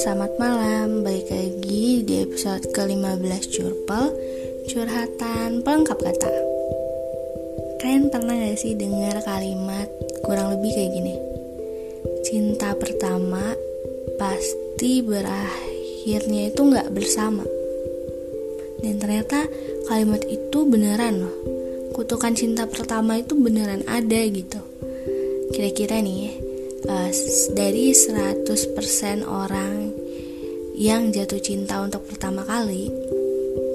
selamat 0.00 0.32
malam. 0.40 1.04
Balik 1.04 1.28
lagi 1.28 2.00
di 2.08 2.24
episode 2.24 2.72
ke-15 2.72 3.52
Curpel 3.52 4.08
Curhatan 4.64 5.60
pelengkap 5.60 6.00
kata. 6.00 6.32
Kalian 7.84 8.08
pernah 8.08 8.32
gak 8.32 8.56
sih 8.56 8.72
dengar 8.80 9.20
kalimat 9.28 9.92
kurang 10.24 10.56
lebih 10.56 10.72
kayak 10.72 10.92
gini? 10.96 11.14
Cinta 12.24 12.72
pertama 12.80 13.52
pasti 14.16 15.04
berakhirnya 15.04 16.48
itu 16.48 16.60
gak 16.72 16.88
bersama. 16.96 17.44
Dan 18.80 18.96
ternyata 19.04 19.44
kalimat 19.84 20.24
itu 20.24 20.64
beneran 20.64 21.28
loh. 21.28 21.36
Kutukan 21.92 22.32
cinta 22.32 22.64
pertama 22.64 23.20
itu 23.20 23.36
beneran 23.36 23.84
ada 23.84 24.20
gitu. 24.32 24.64
Kira-kira 25.52 26.00
nih 26.00 26.40
uh, 26.88 27.10
dari 27.52 27.92
100% 27.92 28.48
orang 29.28 29.79
yang 30.80 31.12
jatuh 31.12 31.36
cinta 31.44 31.76
untuk 31.84 32.08
pertama 32.08 32.40
kali 32.40 32.88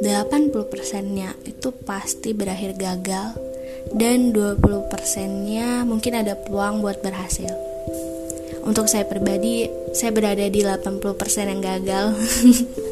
80%-nya 0.02 1.38
itu 1.46 1.70
pasti 1.86 2.34
berakhir 2.34 2.74
gagal 2.82 3.38
dan 3.94 4.34
20%-nya 4.34 5.86
mungkin 5.86 6.18
ada 6.18 6.34
peluang 6.34 6.82
buat 6.82 7.06
berhasil. 7.06 7.54
Untuk 8.66 8.90
saya 8.90 9.06
pribadi, 9.06 9.70
saya 9.94 10.10
berada 10.10 10.50
di 10.50 10.66
80% 10.66 11.06
yang 11.46 11.62
gagal. 11.62 12.18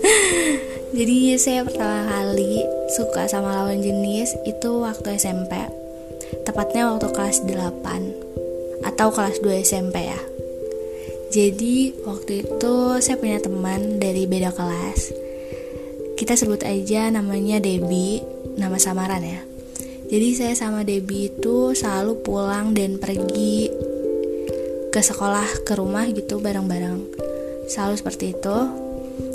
Jadi 0.97 1.33
saya 1.41 1.65
pertama 1.65 2.05
kali 2.05 2.61
suka 2.93 3.25
sama 3.25 3.65
lawan 3.65 3.81
jenis 3.81 4.37
itu 4.45 4.77
waktu 4.77 5.17
SMP. 5.17 5.57
Tepatnya 6.45 6.93
waktu 6.93 7.09
kelas 7.09 7.41
8 7.49 8.85
atau 8.85 9.09
kelas 9.09 9.41
2 9.41 9.65
SMP 9.65 10.05
ya 10.05 10.32
jadi 11.33 11.97
waktu 12.05 12.45
itu 12.45 12.75
saya 13.01 13.17
punya 13.17 13.41
teman 13.41 13.97
dari 13.97 14.29
beda 14.29 14.53
kelas. 14.53 15.09
Kita 16.13 16.37
sebut 16.37 16.61
aja 16.61 17.09
namanya 17.09 17.57
Debbie 17.57 18.21
nama 18.53 18.77
samaran 18.77 19.25
ya. 19.25 19.41
Jadi 20.13 20.37
saya 20.37 20.53
sama 20.53 20.85
Debbie 20.85 21.33
itu 21.33 21.73
selalu 21.73 22.21
pulang 22.21 22.77
dan 22.77 23.01
pergi 23.01 23.65
ke 24.93 25.01
sekolah 25.01 25.65
ke 25.65 25.73
rumah 25.73 26.05
gitu 26.13 26.37
bareng-bareng. 26.37 27.01
Selalu 27.65 27.97
seperti 27.97 28.37
itu. 28.37 28.57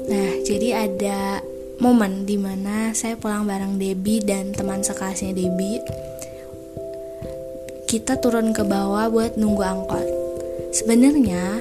Nah 0.07 0.31
jadi 0.47 0.87
ada 0.87 1.43
momen 1.83 2.23
di 2.23 2.39
mana 2.39 2.95
saya 2.95 3.19
pulang 3.19 3.43
bareng 3.43 3.75
Debbie 3.75 4.23
dan 4.23 4.55
teman 4.55 4.87
sekelasnya 4.87 5.35
Debbie. 5.35 5.83
Kita 7.91 8.23
turun 8.23 8.55
ke 8.55 8.63
bawah 8.63 9.11
buat 9.11 9.35
nunggu 9.35 9.67
angkot. 9.67 10.07
Sebenarnya 10.71 11.59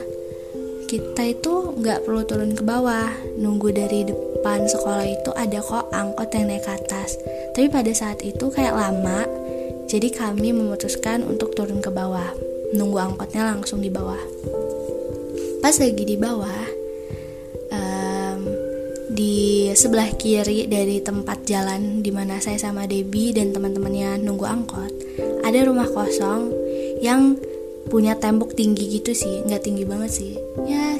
kita 0.88 1.36
itu 1.36 1.76
nggak 1.76 2.08
perlu 2.08 2.24
turun 2.24 2.56
ke 2.56 2.64
bawah, 2.64 3.12
nunggu 3.36 3.76
dari 3.76 4.08
depan 4.08 4.64
sekolah 4.64 5.04
itu 5.04 5.36
ada 5.36 5.60
kok 5.60 5.92
angkot 5.92 6.32
yang 6.32 6.48
naik 6.48 6.64
ke 6.64 6.72
atas. 6.72 7.20
Tapi 7.52 7.68
pada 7.68 7.92
saat 7.92 8.24
itu 8.24 8.48
kayak 8.48 8.72
lama, 8.72 9.28
jadi 9.92 10.08
kami 10.16 10.56
memutuskan 10.56 11.28
untuk 11.28 11.52
turun 11.60 11.84
ke 11.84 11.92
bawah, 11.92 12.32
nunggu 12.72 13.04
angkotnya 13.04 13.52
langsung 13.52 13.84
di 13.84 13.92
bawah. 13.92 14.20
Pas 15.60 15.76
lagi 15.76 16.04
di 16.08 16.16
bawah, 16.16 16.64
um, 17.76 18.40
di 19.12 19.68
sebelah 19.76 20.08
kiri 20.16 20.72
dari 20.72 21.04
tempat 21.04 21.44
jalan 21.44 22.00
di 22.00 22.16
mana 22.16 22.40
saya 22.40 22.56
sama 22.56 22.88
Debbie 22.88 23.36
dan 23.36 23.52
teman-temannya 23.52 24.24
nunggu 24.24 24.48
angkot, 24.48 24.92
ada 25.44 25.60
rumah 25.68 25.92
kosong 25.92 26.48
yang 27.04 27.36
punya 27.92 28.16
tembok 28.16 28.56
tinggi 28.56 29.00
gitu 29.00 29.16
sih 29.16 29.44
nggak 29.48 29.64
tinggi 29.64 29.88
banget 29.88 30.12
sih 30.12 30.47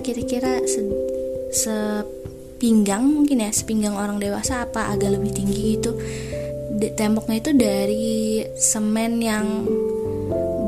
kira-kira 0.08 0.64
se 0.64 0.80
sepinggang 1.52 3.04
mungkin 3.04 3.44
ya 3.44 3.52
sepinggang 3.52 4.00
orang 4.00 4.24
dewasa 4.24 4.64
apa 4.64 4.96
agak 4.96 5.20
lebih 5.20 5.36
tinggi 5.36 5.76
gitu 5.76 5.92
temboknya 6.78 7.38
itu 7.42 7.52
dari 7.58 8.18
semen 8.56 9.20
yang 9.20 9.66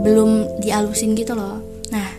belum 0.01 0.61
dialusin 0.63 1.13
gitu 1.13 1.37
loh. 1.37 1.61
Nah 1.93 2.09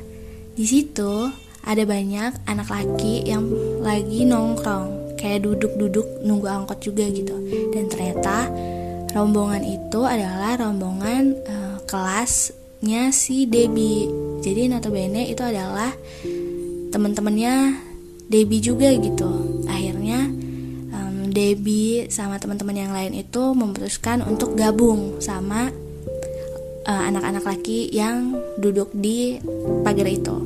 di 0.55 0.65
situ 0.69 1.27
ada 1.65 1.83
banyak 1.85 2.47
anak 2.47 2.69
laki 2.71 3.27
yang 3.27 3.45
lagi 3.83 4.25
nongkrong 4.29 5.17
kayak 5.19 5.45
duduk-duduk 5.45 6.25
nunggu 6.25 6.47
angkot 6.49 6.79
juga 6.81 7.09
gitu. 7.11 7.35
Dan 7.75 7.91
ternyata 7.91 8.49
rombongan 9.13 9.65
itu 9.65 10.01
adalah 10.07 10.61
rombongan 10.61 11.35
uh, 11.49 11.77
kelasnya 11.89 13.11
si 13.11 13.49
Debbie. 13.49 14.09
Jadi 14.41 14.73
notabene 14.73 15.29
itu 15.29 15.45
adalah 15.45 15.93
teman-temannya 16.91 17.79
Debbie 18.31 18.63
juga 18.63 18.95
gitu. 18.95 19.31
Akhirnya 19.67 20.31
um, 20.95 21.35
Debbie 21.35 22.07
sama 22.11 22.39
teman-teman 22.39 22.77
yang 22.79 22.93
lain 22.95 23.19
itu 23.19 23.55
memutuskan 23.55 24.23
untuk 24.23 24.55
gabung 24.55 25.19
sama 25.19 25.71
uh, 26.87 27.03
anak-anak 27.11 27.43
laki 27.43 27.91
yang 27.91 28.39
duduk 28.59 28.95
di 28.95 29.43
pagar 29.83 30.07
itu. 30.07 30.37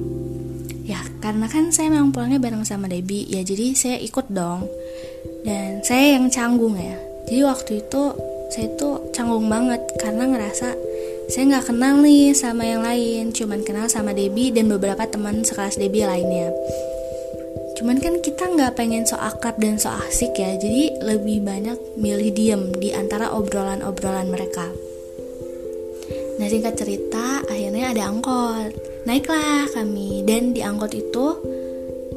Ya 0.84 1.00
karena 1.20 1.48
kan 1.48 1.72
saya 1.72 1.88
memang 1.92 2.12
pulangnya 2.12 2.40
bareng 2.40 2.64
sama 2.64 2.88
Debbie 2.88 3.28
ya 3.28 3.44
jadi 3.44 3.76
saya 3.76 3.96
ikut 4.00 4.32
dong. 4.32 4.68
Dan 5.44 5.84
saya 5.84 6.16
yang 6.16 6.32
canggung 6.32 6.76
ya. 6.80 6.96
Jadi 7.28 7.40
waktu 7.44 7.72
itu 7.84 8.02
saya 8.48 8.68
tuh 8.80 9.12
canggung 9.12 9.48
banget 9.48 9.80
karena 10.00 10.24
ngerasa 10.28 10.72
saya 11.28 11.44
nggak 11.56 11.72
kenal 11.72 12.04
nih 12.04 12.36
sama 12.36 12.68
yang 12.68 12.84
lain 12.84 13.32
cuman 13.32 13.64
kenal 13.64 13.88
sama 13.88 14.12
Debbie 14.12 14.52
dan 14.52 14.68
beberapa 14.68 15.08
teman 15.08 15.40
sekelas 15.40 15.80
Debbie 15.80 16.04
lainnya. 16.04 16.52
Cuman 17.74 17.98
kan 17.98 18.20
kita 18.22 18.48
nggak 18.54 18.76
pengen 18.78 19.08
so 19.08 19.18
akrab 19.18 19.58
dan 19.58 19.80
so 19.80 19.90
asik 19.90 20.36
ya 20.38 20.54
jadi 20.60 21.00
lebih 21.02 21.42
banyak 21.42 21.76
milih 21.98 22.30
diem 22.36 22.62
di 22.76 22.92
antara 22.92 23.32
obrolan-obrolan 23.32 24.28
mereka. 24.28 24.68
Nah 26.38 26.46
singkat 26.50 26.76
cerita 26.76 27.42
akhirnya 27.46 27.94
ada 27.94 28.10
angkot. 28.10 28.72
Naiklah 29.04 29.68
kami 29.72 30.24
dan 30.28 30.52
di 30.52 30.60
angkot 30.60 30.92
itu 30.92 31.26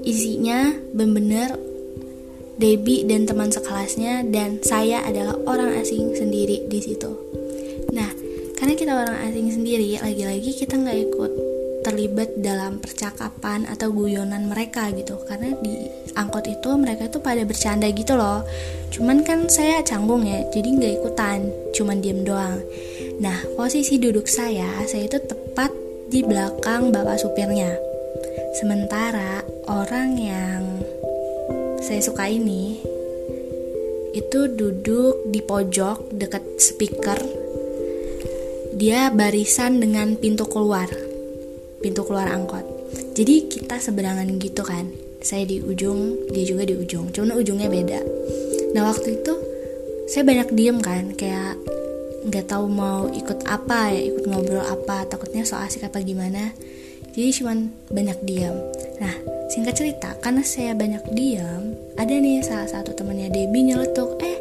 isinya 0.07 0.71
bener-bener 0.95 1.59
Debbie 2.57 3.05
dan 3.05 3.29
teman 3.29 3.53
sekelasnya 3.53 4.25
dan 4.33 4.57
saya 4.65 5.05
adalah 5.05 5.37
orang 5.45 5.77
asing 5.77 6.17
sendiri 6.17 6.65
di 6.65 6.79
situ. 6.81 7.13
Nah, 7.93 8.09
karena 8.67 8.83
kita 8.83 8.99
orang 8.99 9.19
asing 9.31 9.47
sendiri, 9.47 9.95
lagi-lagi 9.95 10.51
kita 10.51 10.75
nggak 10.75 10.99
ikut 11.07 11.31
terlibat 11.87 12.35
dalam 12.35 12.83
percakapan 12.83 13.63
atau 13.63 13.95
guyonan 13.95 14.51
mereka 14.51 14.91
gitu. 14.91 15.15
Karena 15.23 15.55
di 15.63 15.87
angkot 16.19 16.43
itu 16.51 16.75
mereka 16.75 17.07
itu 17.07 17.23
pada 17.23 17.47
bercanda 17.47 17.87
gitu 17.87 18.19
loh. 18.19 18.43
Cuman 18.91 19.23
kan 19.23 19.47
saya 19.47 19.79
canggung 19.87 20.27
ya 20.27 20.43
jadi 20.51 20.67
nggak 20.67 20.93
ikutan 20.99 21.47
cuman 21.79 22.03
diem 22.03 22.27
doang. 22.27 22.59
Nah 23.23 23.39
posisi 23.55 24.03
duduk 24.03 24.27
saya 24.27 24.83
saya 24.83 25.07
itu 25.07 25.15
tepat 25.15 25.71
di 26.11 26.27
belakang 26.27 26.91
bapak 26.91 27.23
supirnya. 27.23 27.71
Sementara 28.59 29.47
orang 29.71 30.19
yang 30.19 30.83
saya 31.79 32.03
suka 32.03 32.27
ini 32.27 32.83
itu 34.11 34.51
duduk 34.51 35.23
di 35.31 35.39
pojok 35.39 36.11
dekat 36.11 36.43
speaker 36.59 37.36
dia 38.77 39.09
barisan 39.09 39.81
dengan 39.81 40.13
pintu 40.15 40.45
keluar. 40.45 40.87
Pintu 41.81 42.05
keluar 42.05 42.29
angkot. 42.29 42.63
Jadi 43.17 43.49
kita 43.49 43.81
seberangan 43.81 44.29
gitu 44.37 44.61
kan. 44.61 44.87
Saya 45.19 45.49
di 45.49 45.59
ujung 45.59 46.29
dia 46.29 46.45
juga 46.45 46.63
di 46.63 46.77
ujung. 46.77 47.09
Cuma 47.09 47.33
ujungnya 47.33 47.67
beda. 47.67 47.99
Nah 48.77 48.85
waktu 48.85 49.17
itu 49.19 49.33
saya 50.07 50.23
banyak 50.23 50.53
diem 50.53 50.77
kan. 50.77 51.17
Kayak 51.17 51.57
nggak 52.29 52.45
tahu 52.53 52.69
mau 52.69 53.09
ikut 53.09 53.49
apa 53.49 53.91
ya 53.91 54.13
ikut 54.13 54.29
ngobrol 54.29 54.61
apa. 54.61 55.09
Takutnya 55.09 55.41
so 55.43 55.57
asik 55.57 55.89
apa 55.89 55.99
gimana. 56.05 56.53
Jadi 57.17 57.33
cuman 57.41 57.73
banyak 57.89 58.21
diam 58.29 58.53
nah 59.01 59.13
Singkat 59.47 59.75
cerita, 59.79 60.11
karena 60.19 60.43
saya 60.43 60.75
banyak 60.75 61.07
diam, 61.15 61.71
ada 61.95 62.11
nih 62.11 62.43
salah 62.43 62.67
satu 62.67 62.91
temannya 62.91 63.31
Debbie 63.31 63.71
nyeletuk, 63.71 64.19
eh 64.19 64.35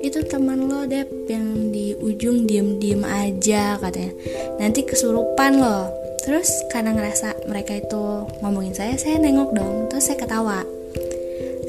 itu 0.00 0.24
teman 0.24 0.64
lo 0.64 0.88
Deb 0.88 1.08
yang 1.28 1.68
di 1.68 1.92
ujung 2.00 2.48
diem-diem 2.48 3.04
aja 3.04 3.76
katanya. 3.76 4.12
Nanti 4.56 4.84
kesurupan 4.84 5.60
lo. 5.60 5.88
Terus 6.24 6.48
karena 6.68 6.92
ngerasa 6.92 7.48
mereka 7.48 7.80
itu 7.80 8.28
ngomongin 8.44 8.76
saya, 8.76 8.96
saya 8.96 9.16
nengok 9.20 9.56
dong, 9.56 9.88
terus 9.88 10.08
saya 10.08 10.18
ketawa. 10.20 10.60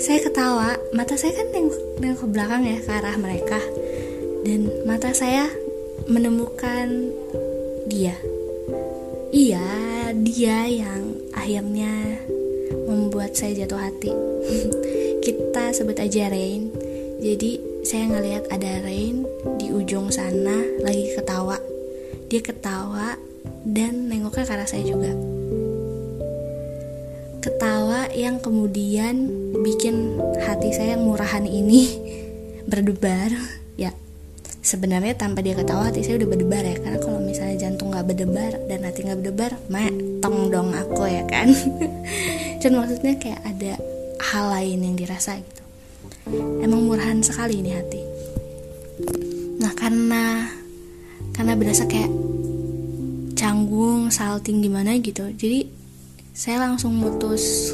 Saya 0.01 0.19
ketawa, 0.23 0.75
mata 0.91 1.15
saya 1.15 1.35
kan 1.37 1.47
nengok, 1.53 1.79
nengok 2.01 2.19
ke 2.19 2.27
belakang 2.27 2.61
ya 2.67 2.77
ke 2.81 2.91
arah 2.91 3.15
mereka. 3.19 3.59
Dan 4.43 4.67
mata 4.83 5.13
saya 5.15 5.47
menemukan 6.09 7.13
dia. 7.87 8.17
Iya, 9.31 9.63
dia 10.11 10.67
yang 10.67 11.15
akhirnya 11.31 12.19
membuat 12.91 13.35
saya 13.39 13.63
jatuh 13.63 13.79
hati 13.79 14.11
kita 15.25 15.71
sebut 15.71 15.95
aja 15.95 16.27
Rain 16.27 16.67
jadi 17.23 17.70
saya 17.81 18.05
ngelihat 18.13 18.45
ada 18.53 18.85
Rain 18.85 19.25
di 19.57 19.73
ujung 19.73 20.13
sana 20.13 20.61
lagi 20.85 21.17
ketawa. 21.17 21.57
Dia 22.29 22.41
ketawa 22.45 23.17
dan 23.65 24.05
nengoknya 24.05 24.45
ke 24.45 24.53
arah 24.53 24.69
saya 24.69 24.85
juga. 24.85 25.09
Ketawa 27.41 28.05
yang 28.13 28.37
kemudian 28.37 29.33
bikin 29.65 30.21
hati 30.45 30.69
saya 30.77 30.93
yang 30.93 31.09
murahan 31.09 31.41
ini 31.41 31.89
berdebar. 32.71 33.33
Ya 33.81 33.97
sebenarnya 34.61 35.17
tanpa 35.17 35.41
dia 35.41 35.57
ketawa 35.57 35.89
hati 35.89 36.05
saya 36.05 36.21
udah 36.21 36.29
berdebar 36.37 36.61
ya. 36.61 36.77
Karena 36.77 36.99
kalau 37.01 37.17
misalnya 37.17 37.65
jantung 37.65 37.97
nggak 37.97 38.13
berdebar 38.13 38.61
dan 38.69 38.85
hati 38.85 39.09
nggak 39.09 39.19
berdebar 39.25 39.57
tong 40.21 40.53
dong 40.53 40.69
aku 40.77 41.09
ya 41.09 41.25
kan. 41.25 41.49
Cuman 42.61 42.85
maksudnya 42.85 43.17
kayak 43.17 43.41
ada 43.41 43.73
hal 44.21 44.45
lain 44.53 44.85
yang 44.85 44.93
dirasa 44.93 45.41
gitu 45.41 45.60
emang 46.61 46.85
murahan 46.85 47.19
sekali 47.23 47.61
ini 47.63 47.71
hati. 47.73 48.01
Nah 49.61 49.73
karena 49.73 50.49
karena 51.33 51.53
berasa 51.57 51.87
kayak 51.89 52.11
canggung 53.33 54.13
salting 54.13 54.61
gimana 54.61 54.97
gitu. 55.01 55.25
Jadi 55.33 55.65
saya 56.31 56.61
langsung 56.63 56.93
mutus 56.95 57.73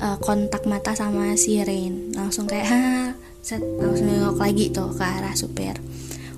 uh, 0.00 0.16
kontak 0.18 0.64
mata 0.64 0.96
sama 0.96 1.36
si 1.36 1.60
Rain. 1.60 2.16
Langsung 2.16 2.48
kayak 2.48 3.14
set 3.40 3.60
langsung 3.60 4.08
nengok 4.08 4.40
lagi 4.40 4.72
tuh 4.72 4.90
ke 4.96 5.04
arah 5.04 5.36
supir. 5.36 5.76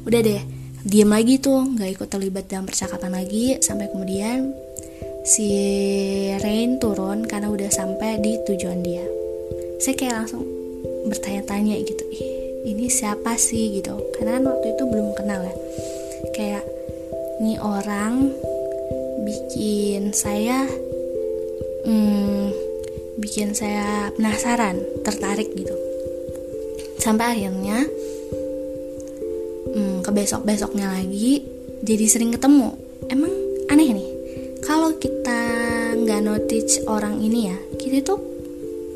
Udah 0.03 0.21
deh 0.23 0.43
diem 0.83 1.07
lagi 1.07 1.39
tuh 1.39 1.63
nggak 1.63 1.91
ikut 1.99 2.09
terlibat 2.11 2.51
dalam 2.51 2.67
percakapan 2.67 3.15
lagi. 3.15 3.59
Sampai 3.63 3.87
kemudian 3.89 4.51
si 5.23 5.49
Rain 6.43 6.83
turun 6.83 7.23
karena 7.31 7.47
udah 7.47 7.71
sampai 7.71 8.19
di 8.19 8.43
tujuan 8.43 8.83
dia. 8.83 9.07
Saya 9.79 9.95
kayak 9.99 10.15
langsung 10.27 10.52
bertanya-tanya 11.07 11.79
gitu 11.83 12.05
Ih, 12.13 12.31
ini 12.67 12.87
siapa 12.87 13.35
sih? 13.39 13.79
Gitu. 13.79 13.95
Karena 14.15 14.39
kan 14.39 14.45
waktu 14.51 14.67
itu 14.75 14.83
belum 14.87 15.09
kenal 15.19 15.41
ya. 15.43 15.55
Kayak 16.35 16.65
ini 17.43 17.59
orang 17.59 18.31
bikin 19.23 20.15
saya 20.15 20.67
hmm, 21.87 22.51
bikin 23.19 23.55
saya 23.55 24.11
penasaran 24.15 24.83
tertarik 25.03 25.51
gitu. 25.55 25.75
Sampai 27.03 27.35
akhirnya 27.35 27.83
hmm, 29.75 30.07
ke 30.07 30.11
besok 30.15 30.47
besoknya 30.47 30.95
lagi 30.95 31.43
jadi 31.83 32.05
sering 32.07 32.31
ketemu. 32.35 32.79
Emang 33.11 33.35
aneh 33.69 33.91
nih 33.91 34.09
kalau 34.63 34.95
kita 34.97 35.43
nggak 35.99 36.23
notice 36.23 36.81
orang 36.87 37.19
ini 37.19 37.51
ya 37.51 37.59
kita 37.77 38.01
tuh 38.07 38.32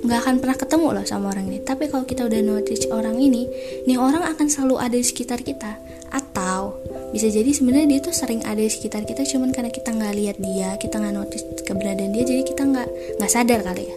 nggak 0.06 0.22
akan 0.22 0.34
pernah 0.38 0.56
ketemu 0.56 0.86
loh 0.94 1.04
sama 1.04 1.34
orang 1.34 1.50
ini. 1.50 1.58
Tapi 1.66 1.90
kalau 1.90 2.06
kita 2.06 2.24
udah 2.30 2.40
notice 2.46 2.86
orang 2.94 3.18
ini 3.18 3.50
nih 3.90 3.98
orang 3.98 4.22
akan 4.22 4.46
selalu 4.46 4.78
ada 4.78 4.96
di 4.96 5.02
sekitar 5.02 5.42
kita. 5.42 5.76
Atau 6.14 6.78
bisa 7.10 7.26
jadi 7.26 7.50
sebenarnya 7.50 7.98
dia 7.98 8.00
tuh 8.00 8.14
sering 8.14 8.46
ada 8.46 8.62
di 8.62 8.70
sekitar 8.70 9.02
kita 9.02 9.26
cuman 9.26 9.50
karena 9.50 9.74
kita 9.74 9.90
nggak 9.90 10.14
lihat 10.14 10.36
dia 10.38 10.78
kita 10.78 11.02
nggak 11.02 11.14
notice 11.14 11.44
keberadaan 11.66 12.14
dia 12.14 12.24
jadi 12.24 12.42
kita 12.46 12.62
nggak 12.62 12.88
nggak 13.18 13.30
sadar 13.30 13.60
kali 13.66 13.90
ya. 13.90 13.96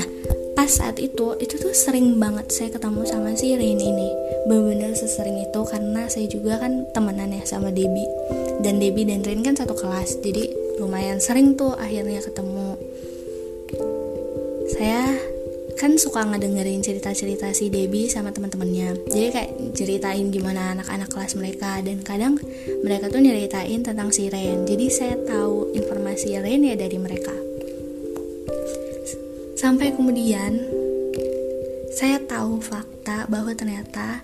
Nah 0.00 0.06
pas 0.54 0.70
saat 0.70 0.96
itu 1.02 1.34
itu 1.42 1.54
tuh 1.60 1.74
sering 1.74 2.16
banget 2.16 2.48
saya 2.48 2.70
ketemu 2.72 3.02
sama 3.04 3.34
si 3.36 3.52
Rain 3.58 3.76
ini 3.76 4.08
benar-benar 4.48 4.94
sesering 4.94 5.40
itu 5.40 5.60
karena 5.66 6.06
saya 6.06 6.30
juga 6.30 6.62
kan 6.62 6.88
temenan 6.96 7.34
ya 7.36 7.42
sama 7.44 7.68
Debbie. 7.74 8.08
Dan 8.64 8.80
Debbie 8.80 9.04
dan 9.04 9.20
Rain 9.20 9.44
kan 9.44 9.58
satu 9.58 9.76
kelas 9.76 10.24
jadi 10.24 10.48
lumayan 10.80 11.20
sering 11.20 11.58
tuh 11.58 11.76
akhirnya 11.76 12.22
ketemu. 12.22 12.78
Saya 14.74 15.20
kan 15.74 15.98
suka 15.98 16.22
ngedengerin 16.22 16.80
cerita-cerita 16.80 17.50
si 17.50 17.66
Debbie 17.66 18.06
sama 18.06 18.30
teman-temannya. 18.30 19.10
Jadi 19.10 19.28
kayak 19.34 19.50
ceritain 19.74 20.30
gimana 20.30 20.78
anak-anak 20.78 21.10
kelas 21.10 21.34
mereka. 21.34 21.82
Dan 21.82 22.06
kadang 22.06 22.38
mereka 22.86 23.10
tuh 23.10 23.18
nyeritain 23.18 23.82
tentang 23.82 24.14
si 24.14 24.30
Ren 24.30 24.62
jadi 24.64 24.86
saya 24.90 25.16
tahu 25.26 25.74
informasi 25.74 26.38
Ren 26.38 26.62
ya 26.62 26.78
dari 26.78 26.98
mereka. 26.98 27.34
Sampai 29.58 29.94
kemudian 29.96 30.62
saya 31.94 32.22
tahu 32.22 32.58
fakta 32.62 33.26
bahwa 33.30 33.54
ternyata 33.54 34.22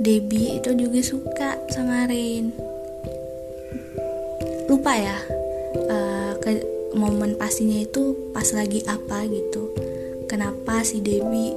Debbie 0.00 0.60
itu 0.60 0.72
juga 0.76 1.00
suka 1.04 1.50
sama 1.72 2.08
Ren 2.08 2.52
lupa 4.72 4.96
ya 4.96 5.18
uh, 5.92 6.32
ke 6.40 6.64
momen 6.96 7.36
pastinya 7.36 7.76
itu 7.76 8.16
pas 8.32 8.48
lagi 8.56 8.80
apa 8.88 9.28
gitu 9.28 9.68
kenapa 10.32 10.80
si 10.80 11.04
Debbie 11.04 11.52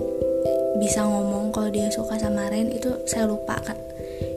bisa 0.84 1.08
ngomong 1.08 1.56
kalau 1.56 1.72
dia 1.72 1.88
suka 1.88 2.20
sama 2.20 2.52
Ren 2.52 2.68
itu 2.76 2.92
saya 3.08 3.32
lupa 3.32 3.56
kan 3.64 3.80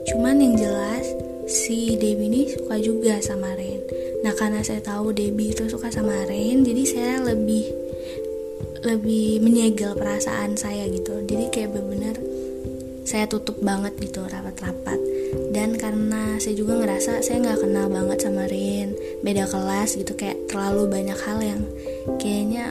cuman 0.07 0.39
yang 0.39 0.55
jelas 0.55 1.03
si 1.49 1.97
Debbie 1.97 2.29
ini 2.29 2.41
suka 2.45 2.77
juga 2.77 3.17
sama 3.25 3.57
Ren. 3.57 3.81
Nah 4.21 4.37
karena 4.37 4.61
saya 4.61 4.85
tahu 4.85 5.09
Debbie 5.09 5.49
itu 5.49 5.65
suka 5.65 5.89
sama 5.89 6.13
Ren 6.29 6.61
jadi 6.61 6.83
saya 6.85 7.13
lebih 7.25 7.65
lebih 8.85 9.41
menyegel 9.41 9.97
perasaan 9.97 10.53
saya 10.55 10.85
gitu. 10.87 11.25
Jadi 11.25 11.49
kayak 11.49 11.73
bener-bener 11.73 12.15
saya 13.03 13.25
tutup 13.25 13.57
banget 13.65 13.97
gitu 13.97 14.21
rapat-rapat. 14.29 15.01
Dan 15.49 15.73
karena 15.73 16.37
saya 16.37 16.53
juga 16.53 16.77
ngerasa 16.77 17.25
saya 17.25 17.41
nggak 17.41 17.65
kenal 17.65 17.89
banget 17.89 18.29
sama 18.29 18.45
Rin 18.45 18.93
beda 19.25 19.49
kelas 19.49 19.97
gitu 19.97 20.13
kayak 20.13 20.37
terlalu 20.47 20.85
banyak 20.85 21.17
hal 21.17 21.41
yang 21.41 21.61
kayaknya 22.21 22.69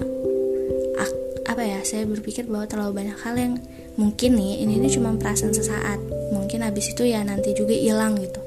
apa 1.58 1.66
ya 1.66 1.82
saya 1.82 2.06
berpikir 2.06 2.46
bahwa 2.46 2.70
terlalu 2.70 3.02
banyak 3.02 3.18
hal 3.18 3.34
yang 3.34 3.58
mungkin 3.98 4.38
nih 4.38 4.62
ini 4.62 4.78
ini 4.78 4.86
cuma 4.94 5.10
perasaan 5.18 5.50
sesaat. 5.50 5.98
Mungkin 6.30 6.62
habis 6.62 6.94
itu 6.94 7.02
ya 7.02 7.18
nanti 7.26 7.50
juga 7.50 7.74
hilang 7.74 8.14
gitu. 8.14 8.38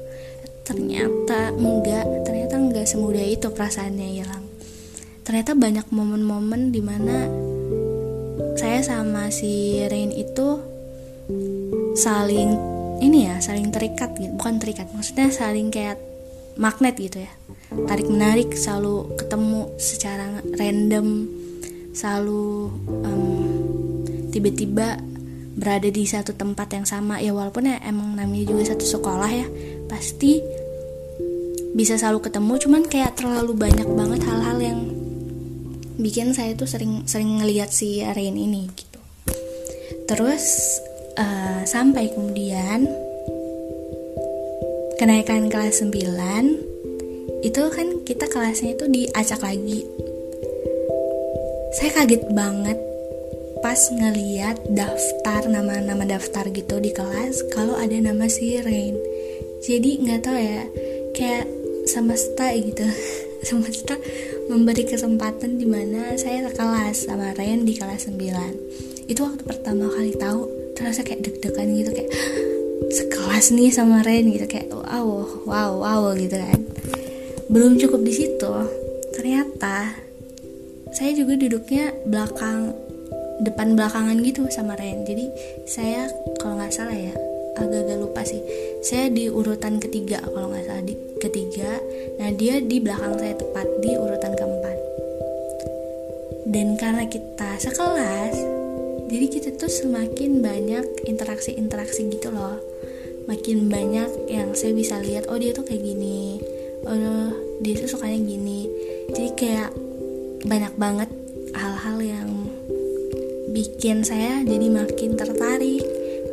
Ternyata 0.64 1.52
enggak 1.52 2.08
ternyata 2.24 2.56
enggak 2.56 2.88
semudah 2.88 3.20
itu 3.20 3.52
perasaannya 3.52 4.08
hilang. 4.16 4.48
Ternyata 5.28 5.52
banyak 5.52 5.92
momen-momen 5.92 6.72
di 6.72 6.80
mana 6.80 7.28
saya 8.56 8.80
sama 8.80 9.28
si 9.28 9.84
Rain 9.92 10.08
itu 10.08 10.64
saling 11.92 12.56
ini 13.04 13.28
ya 13.28 13.44
saling 13.44 13.68
terikat 13.68 14.16
gitu. 14.16 14.32
Bukan 14.40 14.56
terikat 14.56 14.88
maksudnya 14.96 15.28
saling 15.28 15.68
kayak 15.68 16.00
magnet 16.56 16.96
gitu 16.96 17.28
ya. 17.28 17.32
Tarik 17.76 18.08
menarik 18.08 18.56
selalu 18.56 19.20
ketemu 19.20 19.68
secara 19.76 20.40
random 20.56 21.41
selalu 21.92 22.72
tiba 24.32 24.48
tiba-tiba 24.50 24.88
berada 25.52 25.88
di 25.92 26.04
satu 26.08 26.32
tempat 26.32 26.72
yang 26.72 26.86
sama. 26.88 27.20
Ya 27.20 27.36
walaupun 27.36 27.68
ya 27.68 27.76
emang 27.84 28.16
namanya 28.16 28.48
juga 28.48 28.72
satu 28.72 28.84
sekolah 28.84 29.30
ya 29.30 29.46
pasti 29.86 30.40
bisa 31.76 32.00
selalu 32.00 32.24
ketemu. 32.24 32.52
Cuman 32.58 32.82
kayak 32.88 33.20
terlalu 33.20 33.52
banyak 33.52 33.88
banget 33.92 34.20
hal-hal 34.24 34.58
yang 34.58 34.80
bikin 36.00 36.32
saya 36.32 36.56
tuh 36.56 36.66
sering 36.66 37.04
sering 37.04 37.44
ngelihat 37.44 37.68
si 37.68 38.00
Rain 38.00 38.34
ini 38.34 38.66
gitu. 38.72 39.00
Terus 40.08 40.44
uh, 41.20 41.62
sampai 41.68 42.10
kemudian 42.10 42.88
kenaikan 44.96 45.52
kelas 45.52 45.84
9 45.84 45.92
itu 47.42 47.62
kan 47.74 47.88
kita 48.06 48.30
kelasnya 48.30 48.78
itu 48.78 48.86
diacak 48.86 49.42
lagi 49.42 49.82
saya 51.72 51.90
kaget 51.96 52.28
banget 52.36 52.76
pas 53.64 53.78
ngeliat 53.88 54.60
daftar 54.68 55.48
nama-nama 55.48 56.04
daftar 56.04 56.44
gitu 56.52 56.76
di 56.82 56.92
kelas 56.92 57.48
kalau 57.48 57.78
ada 57.80 57.96
nama 57.96 58.28
si 58.28 58.60
Rain. 58.60 58.98
Jadi 59.64 60.04
nggak 60.04 60.20
tahu 60.20 60.36
ya 60.36 60.68
kayak 61.16 61.48
semesta 61.88 62.52
gitu. 62.52 62.84
Semesta 63.42 63.98
memberi 64.46 64.86
kesempatan 64.86 65.58
di 65.58 65.66
mana 65.66 66.14
saya 66.14 66.46
kelas 66.46 67.10
sama 67.10 67.34
Rain 67.34 67.66
di 67.66 67.74
kelas 67.74 68.06
9 68.06 69.10
itu 69.10 69.18
waktu 69.18 69.42
pertama 69.42 69.90
kali 69.90 70.14
tahu 70.14 70.46
terasa 70.78 71.02
kayak 71.02 71.26
deg-degan 71.26 71.74
gitu 71.74 71.90
kayak 71.90 72.10
sekelas 72.92 73.50
nih 73.50 73.74
sama 73.74 74.06
Rain 74.06 74.30
gitu. 74.30 74.46
Kayak 74.46 74.70
wow 74.70 75.26
wow 75.48 75.70
wow 75.80 76.02
gitu 76.14 76.38
kan. 76.38 76.60
Belum 77.50 77.80
cukup 77.80 78.06
di 78.06 78.12
situ. 78.14 78.52
Ternyata 79.10 80.01
saya 80.92 81.16
juga 81.16 81.40
duduknya 81.40 81.92
belakang 82.04 82.76
depan 83.42 83.74
belakangan 83.74 84.20
gitu 84.22 84.46
sama 84.52 84.76
Ren. 84.76 85.02
Jadi 85.08 85.32
saya 85.64 86.06
kalau 86.38 86.60
nggak 86.60 86.72
salah 86.72 86.94
ya 86.94 87.12
agak-agak 87.56 87.98
lupa 88.00 88.22
sih. 88.22 88.40
Saya 88.84 89.08
di 89.08 89.28
urutan 89.32 89.80
ketiga 89.80 90.20
kalau 90.22 90.52
nggak 90.52 90.68
salah 90.68 90.84
di 90.84 90.94
ketiga. 91.18 91.80
Nah 92.20 92.30
dia 92.36 92.60
di 92.60 92.76
belakang 92.78 93.16
saya 93.16 93.34
tepat 93.34 93.66
di 93.80 93.90
urutan 93.96 94.32
keempat. 94.36 94.76
Dan 96.46 96.76
karena 96.76 97.08
kita 97.08 97.56
sekelas 97.56 98.62
jadi 99.12 99.26
kita 99.28 99.48
tuh 99.60 99.68
semakin 99.68 100.40
banyak 100.40 101.04
interaksi-interaksi 101.04 102.08
gitu 102.08 102.32
loh. 102.32 102.56
Makin 103.28 103.68
banyak 103.68 104.08
yang 104.32 104.56
saya 104.56 104.72
bisa 104.72 104.96
lihat 105.04 105.28
oh 105.28 105.36
dia 105.36 105.52
tuh 105.52 105.68
kayak 105.68 105.84
gini. 105.84 106.40
Oh 106.88 107.28
dia 107.60 107.76
tuh 107.76 107.92
sukanya 107.92 108.16
gini. 108.24 108.72
Jadi 109.12 109.28
kayak 109.36 109.70
banyak 110.42 110.74
banget 110.74 111.10
hal-hal 111.54 111.98
yang 112.02 112.30
bikin 113.52 114.02
saya 114.02 114.42
jadi 114.42 114.66
makin 114.72 115.14
tertarik 115.14 115.84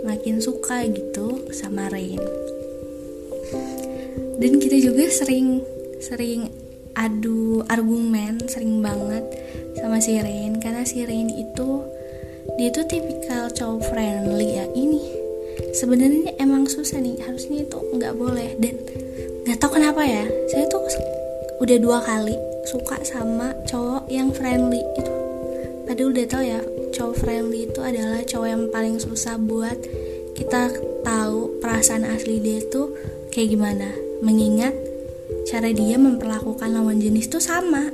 makin 0.02 0.42
suka 0.42 0.88
gitu 0.90 1.46
sama 1.54 1.92
Rain. 1.94 2.18
Dan 4.40 4.58
kita 4.58 4.80
juga 4.80 5.06
sering 5.12 5.62
sering 6.00 6.50
adu 6.96 7.62
argumen 7.70 8.40
sering 8.50 8.82
banget 8.82 9.22
sama 9.78 10.02
si 10.02 10.18
Rain 10.18 10.58
karena 10.58 10.88
si 10.88 11.06
Rain 11.06 11.30
itu 11.30 11.84
dia 12.58 12.74
tuh 12.74 12.88
tipikal 12.90 13.52
cowok 13.52 13.94
friendly 13.94 14.58
ya. 14.58 14.66
Ini 14.74 15.02
sebenarnya 15.76 16.40
emang 16.42 16.66
susah 16.66 16.98
nih 16.98 17.20
harusnya 17.22 17.68
itu 17.68 17.78
nggak 17.78 18.16
boleh. 18.18 18.58
Dan 18.58 18.80
nggak 19.46 19.60
tahu 19.60 19.78
kenapa 19.78 20.02
ya 20.02 20.26
saya 20.50 20.66
tuh 20.72 20.82
udah 21.60 21.78
dua 21.78 22.00
kali 22.02 22.49
suka 22.70 23.02
sama 23.02 23.58
cowok 23.66 24.06
yang 24.14 24.30
friendly 24.30 24.86
itu 24.94 25.14
padahal 25.90 26.14
udah 26.14 26.26
tau 26.30 26.44
ya 26.46 26.62
cowok 26.94 27.16
friendly 27.18 27.66
itu 27.66 27.80
adalah 27.82 28.22
cowok 28.22 28.48
yang 28.48 28.64
paling 28.70 29.02
susah 29.02 29.42
buat 29.42 29.78
kita 30.40 30.72
tahu 31.04 31.60
perasaan 31.60 32.08
asli 32.08 32.40
dia 32.40 32.64
tuh 32.72 32.96
kayak 33.36 33.60
gimana. 33.60 33.92
Mengingat 34.24 34.72
cara 35.48 35.68
dia 35.76 36.00
memperlakukan 36.00 36.72
lawan 36.72 37.04
jenis 37.04 37.28
tuh 37.28 37.44
sama. 37.44 37.92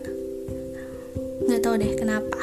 Nggak 1.42 1.62
tahu 1.66 1.76
deh 1.82 1.94
kenapa. 1.98 2.42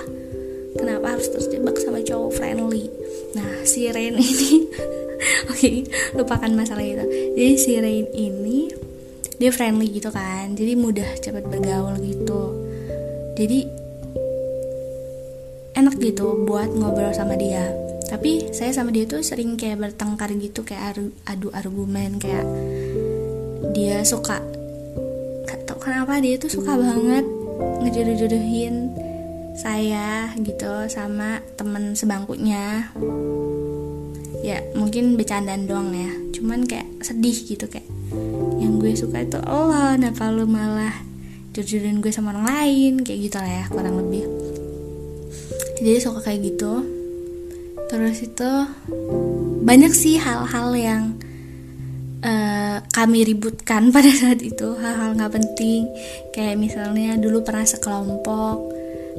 Kenapa 0.75 1.15
harus 1.15 1.31
terjebak 1.31 1.79
sama 1.79 2.03
cowok 2.03 2.35
friendly? 2.35 2.91
Nah 3.39 3.63
si 3.63 3.87
Rain 3.95 4.19
ini 4.19 4.67
oke 5.51 5.55
okay, 5.55 5.87
lupakan 6.19 6.51
masalah 6.51 6.83
itu. 6.83 7.07
Jadi 7.39 7.55
si 7.55 7.73
Rain 7.79 8.11
ini 8.11 8.75
dia 9.43 9.51
friendly 9.51 9.91
gitu 9.91 10.15
kan. 10.15 10.55
Jadi 10.55 10.79
mudah 10.79 11.19
cepat 11.19 11.43
bergaul 11.51 11.99
gitu. 11.99 12.55
Jadi 13.35 13.67
enak 15.75 15.99
gitu 15.99 16.47
buat 16.47 16.71
ngobrol 16.71 17.11
sama 17.11 17.35
dia. 17.35 17.75
Tapi 18.07 18.55
saya 18.55 18.71
sama 18.71 18.95
dia 18.95 19.03
tuh 19.03 19.19
sering 19.19 19.59
kayak 19.59 19.83
bertengkar 19.83 20.31
gitu 20.39 20.63
kayak 20.63 20.95
adu 21.27 21.51
argumen 21.51 22.23
kayak 22.23 22.47
dia 23.75 24.05
suka 24.07 24.39
gak 25.49 25.59
tau 25.67 25.81
kenapa 25.81 26.23
dia 26.23 26.39
tuh 26.39 26.53
suka 26.53 26.77
banget 26.77 27.25
ngejodoh-jodohin 27.83 28.95
saya 29.59 30.31
gitu 30.39 30.87
sama 30.87 31.43
temen 31.59 31.99
sebangkunya. 31.99 32.95
Ya 34.47 34.63
mungkin 34.79 35.19
bercandaan 35.19 35.67
doang 35.67 35.91
ya. 35.91 36.15
Cuman 36.31 36.63
kayak 36.69 36.87
sedih 37.03 37.35
gitu 37.43 37.67
kayak 37.67 37.91
yang 38.63 38.79
gue 38.79 38.95
suka 38.95 39.27
itu 39.27 39.39
Allah 39.43 39.99
kenapa 39.99 40.31
lu 40.31 40.47
malah 40.47 40.95
jodohin 41.53 42.01
gue 42.01 42.09
sama 42.09 42.33
orang 42.33 42.47
lain 42.49 42.93
kayak 43.05 43.21
gitu 43.29 43.37
lah 43.37 43.51
ya 43.51 43.65
kurang 43.69 43.99
lebih. 44.01 44.25
Jadi 45.83 45.99
suka 46.01 46.21
kayak 46.23 46.41
gitu. 46.47 46.73
Terus 47.91 48.25
itu 48.25 48.51
banyak 49.67 49.93
sih 49.93 50.17
hal-hal 50.17 50.73
yang 50.73 51.03
uh, 52.25 52.81
kami 52.95 53.27
ributkan 53.27 53.91
pada 53.95 54.09
saat 54.09 54.41
itu 54.41 54.79
hal-hal 54.81 55.13
nggak 55.19 55.35
penting. 55.35 55.91
Kayak 56.33 56.57
misalnya 56.57 57.19
dulu 57.21 57.45
pernah 57.45 57.67
sekelompok 57.67 58.73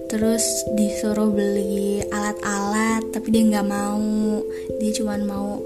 terus 0.09 0.45
disuruh 0.77 1.29
beli 1.33 2.01
alat-alat 2.09 3.13
tapi 3.13 3.27
dia 3.29 3.43
nggak 3.45 3.67
mau. 3.69 4.41
Dia 4.81 4.91
cuma 4.97 5.19
mau 5.21 5.61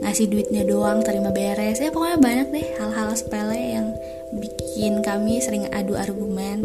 ngasih 0.00 0.32
duitnya 0.32 0.64
doang 0.64 1.04
terima 1.04 1.28
beres. 1.28 1.82
Ya 1.82 1.92
pokoknya 1.92 2.18
banyak 2.22 2.48
deh 2.54 2.66
hal-hal 2.80 3.12
sepele 3.12 3.60
yang 3.60 3.86
bikin 4.32 5.04
kami 5.04 5.42
sering 5.44 5.68
adu 5.68 5.92
argumen. 5.98 6.64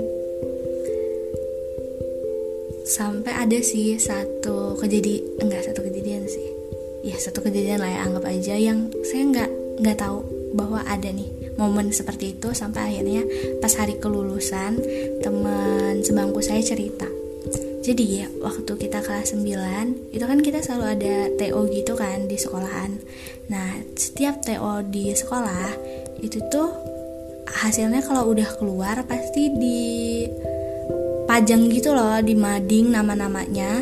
Sampai 2.87 3.35
ada 3.35 3.59
sih 3.59 3.99
satu 3.99 4.79
kejadian 4.79 5.43
enggak 5.43 5.67
satu 5.67 5.83
kejadian 5.83 6.23
sih. 6.23 6.47
Ya 7.03 7.19
satu 7.19 7.43
kejadian 7.43 7.83
lah 7.83 7.91
ya 7.91 7.99
anggap 8.07 8.23
aja 8.31 8.55
yang 8.55 8.87
saya 9.03 9.23
nggak 9.27 9.51
nggak 9.83 9.97
tahu 9.99 10.23
bahwa 10.55 10.79
ada 10.87 11.11
nih 11.11 11.27
momen 11.59 11.91
seperti 11.91 12.39
itu. 12.39 12.55
Sampai 12.55 12.95
akhirnya 12.95 13.27
pas 13.59 13.75
hari 13.75 13.99
kelulusan 13.99 14.79
teman 15.19 15.99
sebangku 15.99 16.39
saya 16.39 16.63
cerita 16.63 17.16
jadi 17.87 18.03
ya 18.03 18.27
waktu 18.43 18.67
kita 18.67 18.99
kelas 18.99 19.31
9 19.31 20.11
itu 20.11 20.25
kan 20.27 20.39
kita 20.43 20.59
selalu 20.59 20.85
ada 20.91 21.15
TO 21.39 21.63
gitu 21.71 21.95
kan 21.95 22.27
di 22.27 22.35
sekolahan. 22.35 22.99
Nah 23.47 23.79
setiap 23.95 24.43
TO 24.43 24.83
di 24.83 25.15
sekolah 25.15 25.71
itu 26.19 26.43
tuh 26.51 26.67
hasilnya 27.47 28.03
kalau 28.03 28.27
udah 28.35 28.59
keluar 28.59 29.07
pasti 29.07 29.47
di 29.55 30.27
pajang 31.31 31.71
gitu 31.71 31.95
loh 31.95 32.19
di 32.19 32.35
mading 32.35 32.91
nama-namanya. 32.91 33.79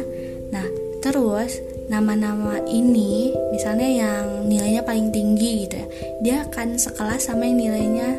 Nah 0.53 0.67
terus 1.01 1.57
nama-nama 1.89 2.61
ini 2.69 3.33
misalnya 3.49 3.89
yang 3.89 4.45
nilainya 4.45 4.85
paling 4.85 5.09
tinggi 5.09 5.65
gitu 5.65 5.81
ya 5.81 5.87
dia 6.21 6.35
akan 6.49 6.77
sekelas 6.81 7.29
sama 7.29 7.45
yang 7.45 7.57
nilainya 7.57 8.09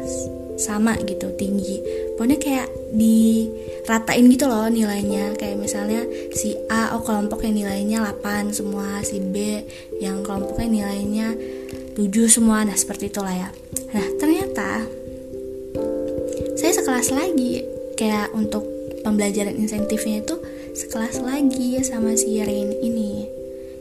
sama 0.56 0.96
gitu 1.04 1.32
tinggi. 1.36 1.80
Pokoknya 2.16 2.38
kayak 2.40 2.68
diratain 2.96 4.26
gitu 4.32 4.48
loh 4.48 4.66
nilainya. 4.72 5.36
Kayak 5.36 5.60
misalnya 5.60 6.02
si 6.32 6.56
A 6.72 6.96
oh 6.96 7.04
kelompok 7.04 7.44
yang 7.44 7.56
nilainya 7.56 8.02
8 8.02 8.56
semua. 8.56 9.04
Si 9.04 9.20
B 9.20 9.62
yang 10.00 10.24
kelompoknya 10.24 10.68
nilainya 10.68 11.28
7 11.94 12.02
semua. 12.26 12.64
Nah 12.64 12.76
seperti 12.76 13.12
itulah 13.12 13.32
ya. 13.32 13.48
Nah 13.92 14.06
ternyata 14.16 14.84
saya 16.56 16.72
sekelas 16.72 17.12
lagi. 17.12 17.62
Kayak 17.96 18.28
untuk 18.36 18.60
pembelajaran 19.08 19.56
insentifnya 19.56 20.20
itu 20.20 20.36
sekelas 20.76 21.24
lagi 21.24 21.80
sama 21.80 22.12
si 22.16 22.40
Rain 22.40 22.72
ini. 22.80 23.24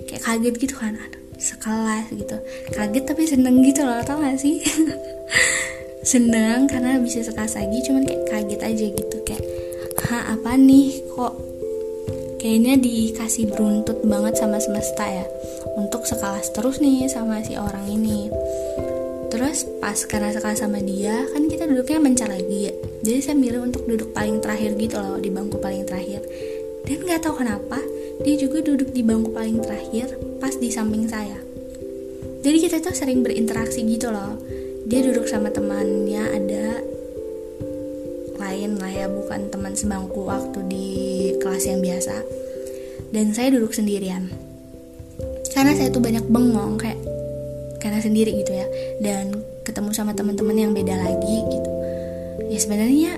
Kayak 0.08 0.24
kaget 0.24 0.56
gitu 0.60 0.76
kan. 0.80 0.96
Sekelas 1.36 2.08
gitu. 2.16 2.40
Kaget 2.72 3.04
tapi 3.04 3.28
seneng 3.28 3.60
gitu 3.60 3.84
loh 3.84 4.00
tau 4.08 4.24
gak 4.24 4.40
sih 4.40 4.64
seneng 6.06 6.70
karena 6.70 7.02
bisa 7.02 7.26
sekelas 7.26 7.58
lagi 7.58 7.82
cuman 7.82 8.06
kayak 8.06 8.24
kaget 8.30 8.62
aja 8.62 8.86
gitu. 8.94 9.18
Kayak 9.26 9.44
ha 10.06 10.38
apa 10.38 10.54
nih? 10.54 11.02
Kok 11.10 11.34
kayaknya 12.38 12.78
dikasih 12.78 13.50
beruntut 13.50 14.06
banget 14.06 14.38
sama 14.38 14.62
semesta 14.62 15.02
ya? 15.10 15.26
Untuk 15.76 16.06
sekelas 16.06 16.54
terus 16.54 16.78
nih 16.78 17.10
sama 17.10 17.42
si 17.42 17.58
orang 17.58 17.90
ini. 17.90 18.30
Terus 19.34 19.66
pas 19.82 19.98
karena 20.06 20.30
sekelas 20.30 20.62
sama 20.62 20.78
dia 20.80 21.26
kan 21.34 21.50
kita 21.50 21.66
duduknya 21.66 21.98
mencar 21.98 22.30
lagi. 22.30 22.70
Ya 22.70 22.74
jadi 23.02 23.20
saya 23.26 23.36
milih 23.42 23.66
untuk 23.66 23.90
duduk 23.90 24.14
paling 24.14 24.40
terakhir 24.46 24.78
gitu 24.78 25.02
loh 25.02 25.18
di 25.18 25.34
bangku 25.34 25.58
paling 25.58 25.90
terakhir. 25.90 26.22
Dan 26.86 27.02
nggak 27.02 27.26
tahu 27.26 27.42
kenapa 27.42 27.82
dia 28.22 28.38
juga 28.38 28.62
duduk 28.62 28.94
di 28.94 29.02
bangku 29.02 29.34
paling 29.34 29.58
terakhir 29.58 30.14
pas 30.38 30.54
di 30.54 30.70
samping 30.70 31.10
saya. 31.10 31.42
Jadi 32.46 32.62
kita 32.62 32.78
tuh 32.78 32.94
sering 32.94 33.26
berinteraksi 33.26 33.82
gitu 33.82 34.14
loh 34.14 34.38
dia 34.86 35.02
duduk 35.02 35.26
sama 35.26 35.50
temannya 35.50 36.24
ada 36.30 36.66
lain 38.38 38.78
lah 38.78 38.92
ya 38.94 39.08
bukan 39.10 39.50
teman 39.50 39.74
sebangku 39.74 40.30
waktu 40.30 40.60
di 40.70 40.88
kelas 41.42 41.66
yang 41.66 41.82
biasa. 41.82 42.22
Dan 43.10 43.34
saya 43.34 43.50
duduk 43.58 43.74
sendirian. 43.74 44.30
Karena 45.50 45.74
saya 45.74 45.90
tuh 45.90 46.04
banyak 46.04 46.28
bengong 46.30 46.78
kayak 46.78 47.00
karena 47.82 47.98
sendiri 48.04 48.38
gitu 48.46 48.54
ya. 48.54 48.68
Dan 49.02 49.42
ketemu 49.66 49.90
sama 49.96 50.14
teman-teman 50.14 50.54
yang 50.54 50.72
beda 50.76 50.94
lagi 50.94 51.38
gitu. 51.50 51.72
Ya 52.54 52.60
sebenarnya 52.62 53.18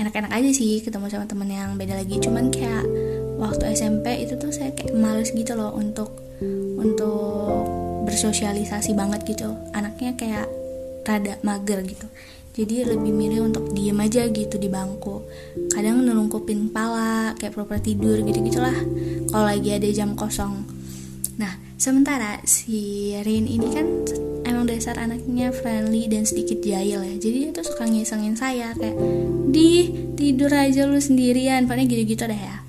enak-enak 0.00 0.32
aja 0.32 0.50
sih 0.56 0.80
ketemu 0.80 1.12
sama 1.12 1.28
teman 1.28 1.52
yang 1.52 1.76
beda 1.76 2.00
lagi. 2.00 2.16
Cuman 2.16 2.48
kayak 2.48 2.88
waktu 3.36 3.76
SMP 3.76 4.24
itu 4.24 4.40
tuh 4.40 4.48
saya 4.48 4.72
kayak 4.72 4.96
males 4.96 5.34
gitu 5.36 5.52
loh 5.52 5.76
untuk 5.76 6.08
untuk 6.80 7.75
bersosialisasi 8.06 8.94
banget 8.94 9.26
gitu. 9.26 9.58
Anaknya 9.74 10.14
kayak 10.14 10.46
rada 11.02 11.38
mager 11.42 11.82
gitu. 11.82 12.06
Jadi 12.56 12.88
lebih 12.88 13.12
milih 13.12 13.52
untuk 13.52 13.68
diem 13.76 14.00
aja 14.00 14.24
gitu 14.32 14.56
di 14.56 14.72
bangku. 14.72 15.20
Kadang 15.76 16.00
nelungkupin 16.08 16.72
kepala 16.72 17.36
kayak 17.36 17.52
pura 17.52 17.76
tidur 17.76 18.16
gitu 18.24 18.38
gitulah 18.40 18.74
kalau 19.28 19.44
lagi 19.44 19.76
ada 19.76 19.84
jam 19.92 20.16
kosong. 20.16 20.64
Nah 21.36 21.52
sementara 21.76 22.40
si 22.48 23.12
Rin 23.20 23.44
ini 23.44 23.68
kan 23.68 23.86
emang 24.48 24.64
dasar 24.64 24.96
anaknya 24.96 25.52
friendly 25.52 26.08
dan 26.08 26.24
sedikit 26.24 26.64
jahil 26.64 27.04
ya. 27.04 27.14
Jadi 27.20 27.36
dia 27.44 27.50
tuh 27.52 27.66
suka 27.68 27.84
ngisengin 27.84 28.40
saya 28.40 28.72
kayak 28.72 28.96
di 29.52 29.92
tidur 30.16 30.48
aja 30.48 30.88
lu 30.88 30.96
sendirian. 30.96 31.68
Paling 31.68 31.92
gitu-gitu 31.92 32.24
deh 32.24 32.40
ya 32.40 32.65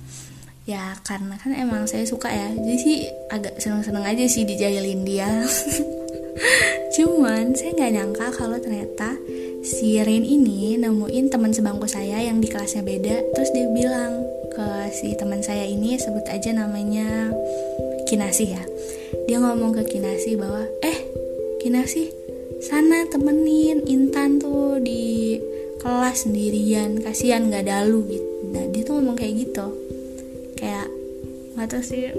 ya 0.68 1.00
karena 1.00 1.40
kan 1.40 1.56
emang 1.56 1.88
saya 1.88 2.04
suka 2.04 2.28
ya. 2.28 2.52
Jadi 2.52 2.76
sih 2.76 2.96
agak 3.32 3.56
seneng-seneng 3.56 4.04
aja 4.04 4.24
sih 4.28 4.44
dijailin 4.44 5.00
dia. 5.08 5.24
Cuman 6.94 7.56
saya 7.56 7.72
nggak 7.72 7.92
nyangka 7.96 8.26
kalau 8.36 8.60
ternyata 8.60 9.16
si 9.64 9.96
Rain 9.96 10.28
ini 10.28 10.76
nemuin 10.76 11.32
teman 11.32 11.56
sebangku 11.56 11.88
saya 11.88 12.20
yang 12.20 12.44
di 12.44 12.52
kelasnya 12.52 12.84
beda. 12.84 13.16
Terus 13.32 13.50
dia 13.56 13.66
bilang 13.72 14.20
ke 14.52 14.92
si 14.92 15.16
teman 15.16 15.40
saya 15.40 15.64
ini 15.64 15.96
sebut 15.96 16.28
aja 16.28 16.52
namanya 16.52 17.32
Kinasi 18.04 18.52
ya. 18.52 18.62
Dia 19.24 19.40
ngomong 19.40 19.72
ke 19.72 19.88
Kinasi 19.88 20.36
bahwa 20.36 20.68
eh 20.84 20.98
Kinasi 21.64 22.12
sana 22.60 23.08
temenin 23.08 23.88
Intan 23.88 24.36
tuh 24.36 24.76
di 24.84 25.40
kelas 25.80 26.28
sendirian. 26.28 27.00
Kasihan 27.00 27.48
nggak 27.48 27.64
dalu 27.64 28.04
gitu 28.04 28.28
nah 28.48 28.64
dia 28.70 28.82
tuh 28.86 28.96
ngomong 28.96 29.16
kayak 29.18 29.34
gitu 29.44 29.66
nggak 31.58 31.74
tahu 31.74 31.82
sih. 31.82 32.14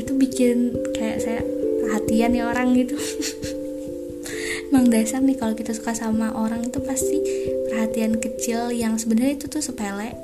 Itu 0.00 0.16
bikin 0.16 0.72
kayak 0.96 1.18
saya 1.20 1.40
perhatian 1.84 2.32
ya 2.32 2.48
orang 2.48 2.72
gitu. 2.72 2.96
Emang 4.72 4.88
dasar 4.88 5.20
nih 5.20 5.36
kalau 5.36 5.52
kita 5.52 5.76
suka 5.76 5.92
sama 5.92 6.32
orang 6.32 6.64
itu 6.64 6.80
pasti 6.80 7.20
perhatian 7.68 8.16
kecil 8.16 8.72
yang 8.72 8.96
sebenarnya 8.96 9.36
itu 9.36 9.46
tuh 9.52 9.60
sepele. 9.60 10.16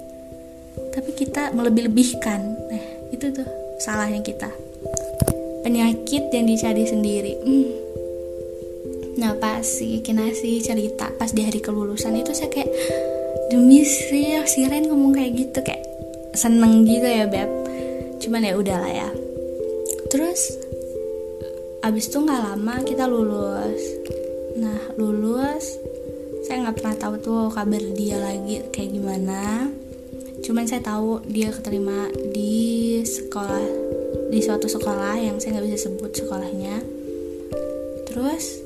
Tapi 0.96 1.11
kita 1.12 1.52
melebih-lebihkan. 1.52 2.40
Nah 2.73 2.85
itu 3.12 3.28
tuh 3.37 3.44
salahnya 3.85 4.25
kita. 4.25 4.49
Penyakit 5.61 6.32
yang 6.32 6.49
dicari 6.49 6.88
sendiri. 6.88 7.37
Hmm. 7.44 7.68
nah 9.16 9.32
pas 9.32 9.64
si 9.64 10.04
kinasi 10.04 10.61
cerita 10.61 11.08
pas 11.16 11.32
di 11.32 11.40
hari 11.40 11.64
kelulusan 11.64 12.20
itu 12.20 12.37
saya 12.37 12.52
kayak 12.52 12.68
demi 13.49 13.80
sih 13.80 14.37
si 14.44 14.68
Ren 14.68 14.88
ngomong 14.88 15.12
kayak 15.16 15.32
gitu. 15.37 15.58
Kayak 15.61 15.85
seneng 16.37 16.85
gitu 16.85 17.08
ya 17.08 17.25
beb 17.25 17.65
cuman 18.20 18.49
ya 18.49 18.54
udahlah 18.56 18.92
ya. 18.92 19.11
Terus 20.12 20.56
abis 21.85 22.11
itu 22.11 22.18
nggak 22.18 22.42
lama 22.42 22.75
kita 22.82 23.04
lulus. 23.06 23.82
Nah 24.58 24.80
lulus 24.99 25.78
saya 26.46 26.62
nggak 26.62 26.76
pernah 26.78 26.96
tahu 26.96 27.14
tuh 27.18 27.42
kabar 27.50 27.82
dia 27.94 28.16
lagi 28.23 28.62
kayak 28.70 28.90
gimana. 28.94 29.70
Cuman 30.46 30.64
saya 30.66 30.78
tahu 30.78 31.26
dia 31.26 31.50
keterima 31.50 32.06
di 32.30 33.02
sekolah 33.02 33.66
di 34.30 34.38
suatu 34.42 34.70
sekolah 34.70 35.18
yang 35.18 35.42
saya 35.42 35.58
nggak 35.58 35.66
bisa 35.70 35.90
sebut 35.90 36.11
sekolahnya. 36.14 36.82
Terus 38.06 38.62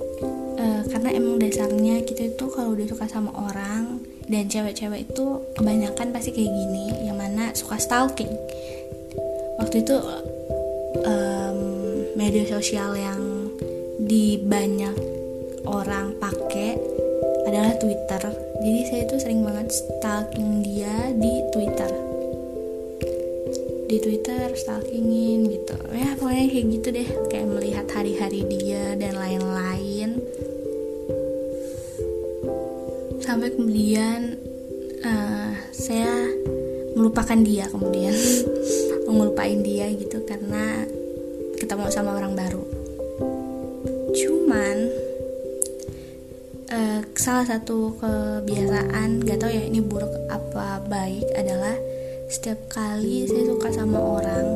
e, 0.61 0.65
karena 0.93 1.09
emang 1.17 1.41
dasarnya 1.41 2.05
kita 2.05 2.37
itu 2.37 2.45
kalau 2.53 2.77
udah 2.77 2.85
suka 2.85 3.09
sama 3.09 3.33
orang 3.33 4.05
dan 4.31 4.47
cewek-cewek 4.47 5.11
itu 5.11 5.27
kebanyakan 5.57 6.13
pasti 6.15 6.31
kayak 6.31 6.53
gini 6.53 7.09
yang 7.09 7.19
mana 7.19 7.51
suka 7.57 7.81
stalking 7.81 8.31
waktu 9.61 9.85
itu 9.85 9.97
um, 11.05 11.59
media 12.17 12.49
sosial 12.49 12.97
yang 12.97 13.21
di 14.01 14.41
banyak 14.41 14.97
orang 15.69 16.17
pakai 16.17 16.81
adalah 17.45 17.77
Twitter. 17.77 18.23
Jadi 18.61 18.81
saya 18.89 19.01
itu 19.05 19.17
sering 19.21 19.45
banget 19.45 19.69
stalking 19.69 20.65
dia 20.65 21.13
di 21.13 21.33
Twitter. 21.53 21.93
Di 23.91 23.97
Twitter 24.01 24.49
stalkingin 24.57 25.51
gitu. 25.51 25.77
Ya 25.93 26.17
pokoknya 26.17 26.47
kayak 26.49 26.67
gitu 26.81 26.89
deh. 26.95 27.09
Kayak 27.29 27.49
melihat 27.53 27.87
hari-hari 27.93 28.41
dia 28.49 28.97
dan 28.97 29.19
lain-lain. 29.19 30.25
Sampai 33.21 33.53
kemudian 33.53 34.41
uh, 35.05 35.53
saya 35.75 36.31
melupakan 36.95 37.39
dia 37.41 37.71
kemudian 37.71 38.13
ngelupain 39.13 39.61
dia 39.61 39.91
gitu 39.93 40.23
karena 40.25 40.87
ketemu 41.61 41.87
sama 41.93 42.17
orang 42.17 42.33
baru. 42.33 42.63
Cuman 44.17 44.77
uh, 46.73 47.01
salah 47.15 47.47
satu 47.47 47.95
kebiasaan 48.01 49.23
gak 49.27 49.39
tau 49.43 49.53
ya 49.53 49.67
ini 49.67 49.85
buruk 49.85 50.11
apa 50.33 50.81
baik 50.89 51.27
adalah 51.37 51.77
setiap 52.31 52.71
kali 52.71 53.27
saya 53.27 53.51
suka 53.51 53.69
sama 53.75 53.99
orang 53.99 54.47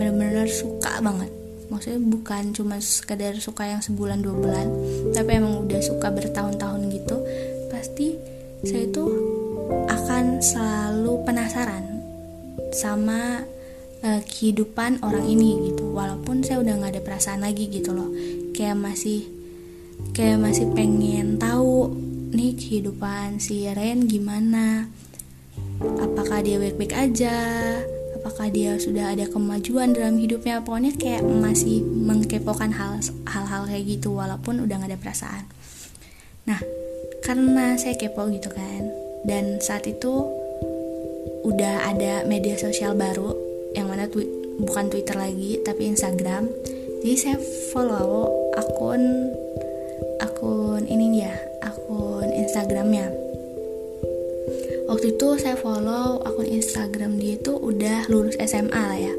benar-benar 0.00 0.48
suka 0.48 0.98
banget. 1.02 1.30
Maksudnya 1.68 2.00
bukan 2.00 2.54
cuma 2.54 2.76
sekedar 2.78 3.34
suka 3.42 3.66
yang 3.66 3.82
sebulan 3.82 4.22
dua 4.22 4.34
bulan 4.36 4.66
tapi 5.10 5.30
emang 5.42 5.66
udah 5.66 5.80
suka 5.82 6.12
bertahun-tahun 6.12 6.80
gitu 6.92 7.16
pasti 7.72 8.14
saya 8.62 8.84
itu 8.88 9.04
akan 9.88 10.38
selalu 10.40 11.12
penasaran 11.24 11.84
sama 12.74 13.44
uh, 14.04 14.22
kehidupan 14.22 15.00
orang 15.00 15.24
ini 15.24 15.72
gitu. 15.72 15.90
Walaupun 15.96 16.44
saya 16.44 16.60
udah 16.60 16.76
nggak 16.78 16.92
ada 16.94 17.02
perasaan 17.02 17.40
lagi 17.42 17.72
gitu 17.72 17.96
loh. 17.96 18.12
Kayak 18.52 18.78
masih 18.78 19.26
kayak 20.12 20.38
masih 20.38 20.70
pengen 20.76 21.40
tahu 21.40 21.90
nih 22.30 22.52
kehidupan 22.54 23.40
si 23.40 23.66
Ren 23.72 24.04
gimana. 24.04 24.92
Apakah 25.80 26.44
dia 26.44 26.60
baik-baik 26.60 26.94
aja? 26.94 27.34
Apakah 28.20 28.48
dia 28.48 28.78
sudah 28.80 29.12
ada 29.12 29.26
kemajuan 29.26 29.92
dalam 29.92 30.16
hidupnya? 30.20 30.62
Pokoknya 30.62 30.94
kayak 30.96 31.24
masih 31.26 31.82
mengkepokan 31.82 32.72
hal 32.72 33.00
hal-hal 33.26 33.62
kayak 33.68 33.84
gitu 33.98 34.16
walaupun 34.16 34.64
udah 34.64 34.80
gak 34.80 34.90
ada 34.94 35.00
perasaan. 35.00 35.44
Nah 36.46 36.60
karena 37.24 37.80
saya 37.80 37.96
kepo 37.96 38.28
gitu 38.28 38.52
kan 38.52 38.92
dan 39.24 39.56
saat 39.64 39.88
itu 39.88 40.28
udah 41.44 41.88
ada 41.88 42.24
media 42.28 42.56
sosial 42.60 42.92
baru 42.92 43.53
yang 43.74 43.90
mana 43.90 44.06
twi 44.06 44.24
bukan 44.62 44.86
Twitter 44.88 45.18
lagi 45.18 45.60
tapi 45.66 45.90
Instagram. 45.90 46.46
Jadi 47.04 47.16
saya 47.20 47.36
follow 47.74 48.30
akun 48.56 49.34
akun 50.22 50.82
ini 50.88 51.20
ya 51.26 51.34
akun 51.60 52.30
Instagramnya. 52.30 53.12
Waktu 54.88 55.16
itu 55.16 55.28
saya 55.36 55.58
follow 55.58 56.22
akun 56.22 56.48
Instagram 56.48 57.18
dia 57.18 57.36
itu 57.36 57.52
udah 57.58 58.06
lulus 58.08 58.38
SMA 58.40 58.82
lah 58.82 59.00
ya. 59.00 59.14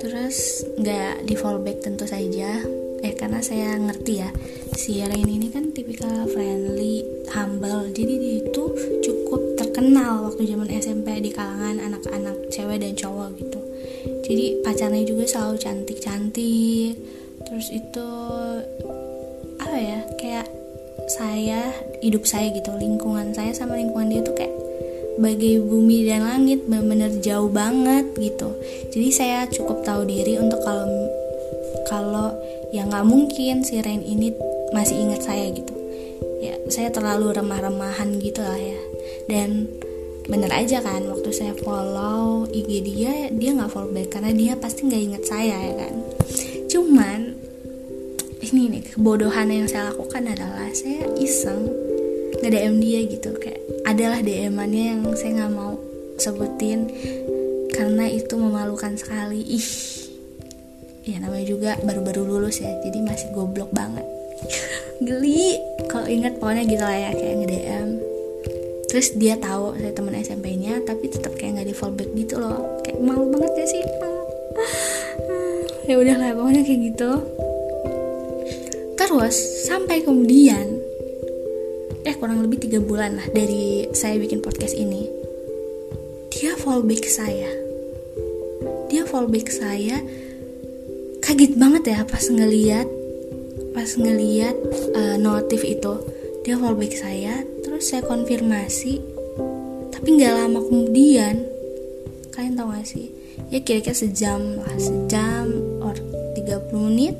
Terus 0.00 0.64
nggak 0.78 1.26
di 1.26 1.34
follow 1.34 1.60
back 1.60 1.82
tentu 1.82 2.06
saja. 2.06 2.62
Eh 3.04 3.12
karena 3.12 3.44
saya 3.44 3.76
ngerti 3.76 4.12
ya 4.16 4.32
si 4.72 5.04
Rain 5.04 5.28
ini 5.28 5.52
kan 5.52 5.72
tipikal 5.76 6.24
friendly 6.30 7.04
humble. 7.32 7.90
Jadi 7.92 8.12
dia 8.16 8.34
itu 8.44 8.64
cukup 9.04 9.23
terkenal 9.84 10.32
waktu 10.32 10.48
zaman 10.48 10.72
SMP 10.72 11.20
di 11.20 11.28
kalangan 11.28 11.76
anak-anak 11.76 12.48
cewek 12.48 12.80
dan 12.80 12.96
cowok 12.96 13.36
gitu. 13.36 13.60
Jadi 14.24 14.64
pacarnya 14.64 15.04
juga 15.04 15.28
selalu 15.28 15.60
cantik-cantik. 15.60 16.96
Terus 17.44 17.68
itu 17.68 18.08
apa 19.60 19.76
ya 19.76 20.00
kayak 20.16 20.48
saya 21.12 21.68
hidup 22.00 22.24
saya 22.24 22.48
gitu 22.56 22.72
lingkungan 22.80 23.36
saya 23.36 23.52
sama 23.52 23.76
lingkungan 23.76 24.08
dia 24.08 24.24
tuh 24.24 24.32
kayak 24.32 24.56
bagai 25.20 25.60
bumi 25.60 26.08
dan 26.08 26.32
langit 26.32 26.64
benar-benar 26.64 27.12
jauh 27.20 27.52
banget 27.52 28.08
gitu. 28.16 28.56
Jadi 28.88 29.08
saya 29.12 29.44
cukup 29.52 29.84
tahu 29.84 30.08
diri 30.08 30.40
untuk 30.40 30.64
kalau 30.64 30.88
kalau 31.84 32.32
ya 32.72 32.88
nggak 32.88 33.04
mungkin 33.04 33.60
si 33.60 33.84
Rain 33.84 34.00
ini 34.00 34.32
masih 34.72 34.96
ingat 34.96 35.28
saya 35.28 35.52
gitu. 35.52 35.76
Ya 36.40 36.56
saya 36.72 36.88
terlalu 36.88 37.36
remah-remahan 37.36 38.16
gitu 38.24 38.40
lah 38.40 38.56
ya 38.56 38.83
dan 39.26 39.68
bener 40.24 40.48
aja 40.48 40.80
kan 40.80 41.04
waktu 41.04 41.36
saya 41.36 41.52
follow 41.60 42.48
IG 42.48 42.80
dia 42.80 43.28
dia 43.28 43.50
nggak 43.52 43.68
follow 43.68 43.92
back 43.92 44.16
karena 44.16 44.32
dia 44.32 44.52
pasti 44.56 44.88
nggak 44.88 45.02
inget 45.04 45.24
saya 45.28 45.56
ya 45.68 45.74
kan? 45.84 45.94
Cuman 46.68 47.20
ini 48.44 48.62
nih 48.76 48.82
kebodohan 48.92 49.48
yang 49.52 49.68
saya 49.68 49.92
lakukan 49.92 50.24
adalah 50.28 50.68
saya 50.72 51.04
iseng 51.20 51.68
nge 52.40 52.48
DM 52.48 52.76
dia 52.80 53.00
gitu. 53.04 53.30
Kayak 53.36 53.60
adalah 53.84 54.20
DM-annya 54.24 54.84
yang 54.96 55.00
saya 55.12 55.44
nggak 55.44 55.52
mau 55.52 55.76
sebutin 56.16 56.88
karena 57.72 58.08
itu 58.08 58.34
memalukan 58.36 58.96
sekali. 58.96 59.44
Ih. 59.44 59.68
Ya 61.04 61.20
namanya 61.20 61.44
juga 61.44 61.70
baru-baru 61.84 62.24
lulus 62.24 62.64
ya 62.64 62.72
jadi 62.80 62.96
masih 63.04 63.28
goblok 63.36 63.68
banget. 63.76 64.08
Geli. 65.04 65.60
Kalau 65.92 66.08
inget 66.08 66.40
pokoknya 66.40 66.64
gitu 66.64 66.80
lah 66.80 66.96
ya 66.96 67.10
kayak 67.12 67.34
nge 67.44 67.48
DM 67.52 68.13
terus 68.94 69.10
dia 69.18 69.34
tahu 69.34 69.74
saya 69.74 69.90
teman 69.90 70.14
SMP-nya 70.14 70.86
tapi 70.86 71.10
tetap 71.10 71.34
kayak 71.34 71.58
nggak 71.58 71.66
di 71.66 71.74
fallback 71.74 72.14
gitu 72.14 72.38
loh. 72.38 72.78
Kayak 72.86 73.02
malu 73.02 73.26
banget 73.26 73.50
ya 73.58 73.66
sih? 73.66 73.82
Ya 75.90 75.98
udah 75.98 76.14
lah 76.14 76.30
pokoknya 76.38 76.62
kayak 76.62 76.80
gitu. 76.94 77.10
Terus 78.94 79.36
sampai 79.66 80.06
kemudian 80.06 80.78
eh 82.06 82.14
kurang 82.14 82.46
lebih 82.46 82.62
tiga 82.62 82.78
bulan 82.78 83.18
lah 83.18 83.26
dari 83.34 83.90
saya 83.90 84.14
bikin 84.14 84.38
podcast 84.38 84.78
ini 84.78 85.10
dia 86.30 86.54
fallback 86.54 87.02
saya. 87.10 87.50
Dia 88.94 89.02
fallback 89.10 89.50
saya 89.50 90.06
kaget 91.18 91.58
banget 91.58 91.98
ya 91.98 92.06
pas 92.06 92.22
ngeliat 92.30 92.86
pas 93.74 93.90
ngeliat 93.98 94.54
uh, 94.94 95.18
notif 95.18 95.66
itu. 95.66 95.98
Dia 96.46 96.54
fallback 96.62 96.94
saya 96.94 97.53
saya 97.84 98.00
konfirmasi 98.00 98.96
tapi 99.92 100.16
nggak 100.16 100.32
lama 100.32 100.64
kemudian 100.64 101.44
kalian 102.32 102.56
tahu 102.56 102.72
gak 102.72 102.88
sih? 102.88 103.12
Ya 103.52 103.60
kira-kira 103.60 103.92
sejam 103.92 104.56
lah 104.56 104.76
sejam 104.80 105.52
or 105.84 105.92
30 106.32 106.72
menit. 106.88 107.14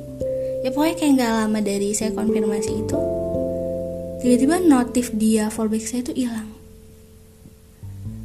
Ya 0.65 0.73
pokoknya 0.73 0.95
kayak 0.97 1.11
nggak 1.21 1.33
lama 1.37 1.59
dari 1.61 1.93
saya 1.93 2.11
konfirmasi 2.17 2.81
itu 2.81 2.99
tiba-tiba 4.25 4.57
notif 4.65 5.13
dia 5.13 5.53
fallback 5.53 5.85
saya 5.85 6.01
itu 6.01 6.25
hilang. 6.25 6.49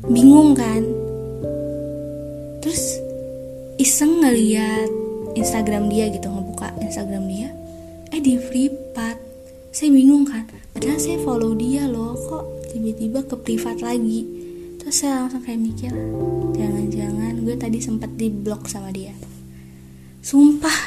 Bingung 0.08 0.56
kan? 0.56 0.80
Terus 2.64 2.96
iseng 3.76 4.24
ngeliat 4.24 4.88
Instagram 5.36 5.92
dia 5.92 6.08
gitu 6.08 6.32
ngebuka 6.32 6.72
Instagram 6.80 7.28
dia. 7.28 7.52
Eh 8.16 8.18
di 8.24 8.40
privat 8.40 9.20
saya 9.70 9.92
bingung 9.92 10.24
kan 10.24 10.48
padahal 10.72 10.98
saya 11.00 11.18
follow 11.22 11.52
dia 11.58 11.86
loh 11.86 12.14
kok 12.16 12.44
tiba-tiba 12.70 13.26
ke 13.26 13.34
privat 13.40 13.78
lagi? 13.82 14.26
Terus 14.80 14.96
saya 15.04 15.24
langsung 15.24 15.42
kayak 15.44 15.60
mikir 15.60 15.92
jangan-jangan 16.56 17.32
gue 17.44 17.56
tadi 17.58 17.78
sempat 17.82 18.10
di 18.16 18.28
blok 18.30 18.66
sama 18.70 18.90
dia. 18.94 19.12
Sumpah 20.20 20.78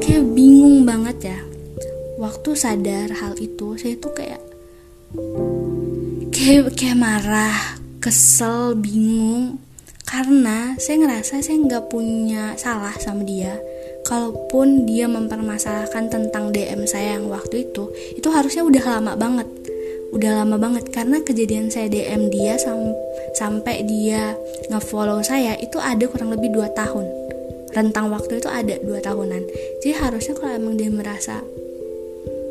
kayak 0.00 0.24
bingung 0.32 0.84
banget 0.84 1.34
ya. 1.34 1.38
Waktu 2.16 2.50
sadar 2.56 3.12
hal 3.12 3.36
itu 3.36 3.76
saya 3.76 3.94
tuh 4.00 4.12
kayak 4.16 4.42
kayak 6.32 6.72
kayak 6.76 6.98
marah 6.98 7.78
kesel 8.00 8.76
bingung. 8.78 9.60
Karena 10.06 10.78
saya 10.78 11.02
ngerasa 11.02 11.42
saya 11.42 11.58
nggak 11.58 11.90
punya 11.90 12.54
salah 12.54 12.94
sama 13.02 13.26
dia 13.26 13.58
kalaupun 14.06 14.86
dia 14.86 15.10
mempermasalahkan 15.10 16.06
tentang 16.06 16.54
DM 16.54 16.86
saya 16.86 17.18
yang 17.18 17.26
waktu 17.26 17.66
itu 17.66 17.90
itu 18.14 18.28
harusnya 18.30 18.62
udah 18.62 18.84
lama 18.98 19.12
banget. 19.18 19.48
Udah 20.14 20.46
lama 20.46 20.56
banget 20.56 20.94
karena 20.94 21.18
kejadian 21.26 21.68
saya 21.68 21.90
DM 21.90 22.30
dia 22.30 22.54
sam 22.54 22.94
sampai 23.34 23.82
dia 23.82 24.38
ngefollow 24.70 25.18
saya 25.26 25.58
itu 25.58 25.82
ada 25.82 26.06
kurang 26.06 26.30
lebih 26.30 26.54
2 26.54 26.70
tahun. 26.78 27.04
Rentang 27.74 28.08
waktu 28.14 28.38
itu 28.38 28.48
ada 28.48 28.78
2 28.78 29.02
tahunan. 29.02 29.42
Jadi 29.82 29.92
harusnya 29.98 30.34
kalau 30.38 30.52
emang 30.54 30.78
dia 30.78 30.88
merasa 30.88 31.42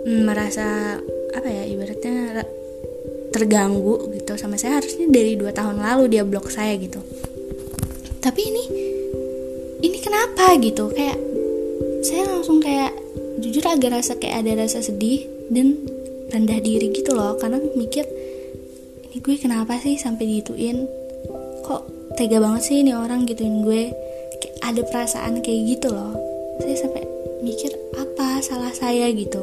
mm, 0.06 0.22
merasa 0.28 1.00
apa 1.36 1.48
ya 1.48 1.64
ibaratnya 1.68 2.44
terganggu 3.32 4.16
gitu 4.16 4.40
sama 4.40 4.56
saya 4.56 4.80
harusnya 4.80 5.12
dari 5.12 5.36
dua 5.36 5.52
tahun 5.52 5.84
lalu 5.84 6.08
dia 6.08 6.24
blok 6.24 6.48
saya 6.48 6.72
gitu. 6.80 7.04
Tapi 8.24 8.42
ini 8.48 8.64
ini 9.84 9.98
kenapa 10.00 10.56
gitu? 10.56 10.88
Kayak 10.96 11.35
saya 12.06 12.30
langsung 12.30 12.62
kayak 12.62 12.94
jujur 13.42 13.66
agak 13.66 13.98
rasa 13.98 14.14
kayak 14.22 14.46
ada 14.46 14.62
rasa 14.62 14.86
sedih 14.86 15.26
dan 15.50 15.74
rendah 16.30 16.62
diri 16.62 16.94
gitu 16.94 17.18
loh. 17.18 17.34
Karena 17.42 17.58
mikir 17.74 18.06
ini 19.10 19.18
gue 19.18 19.36
kenapa 19.42 19.82
sih 19.82 19.98
sampai 19.98 20.30
gituin 20.38 20.86
kok 21.66 21.90
tega 22.14 22.38
banget 22.38 22.62
sih 22.62 22.86
ini 22.86 22.94
orang 22.94 23.26
gituin 23.26 23.66
gue? 23.66 23.90
Kayak 24.38 24.56
ada 24.62 24.82
perasaan 24.86 25.42
kayak 25.42 25.62
gitu 25.66 25.90
loh. 25.90 26.14
Saya 26.62 26.78
sampai 26.78 27.02
mikir 27.42 27.74
apa 27.98 28.38
salah 28.46 28.72
saya? 28.72 29.10
gitu. 29.10 29.42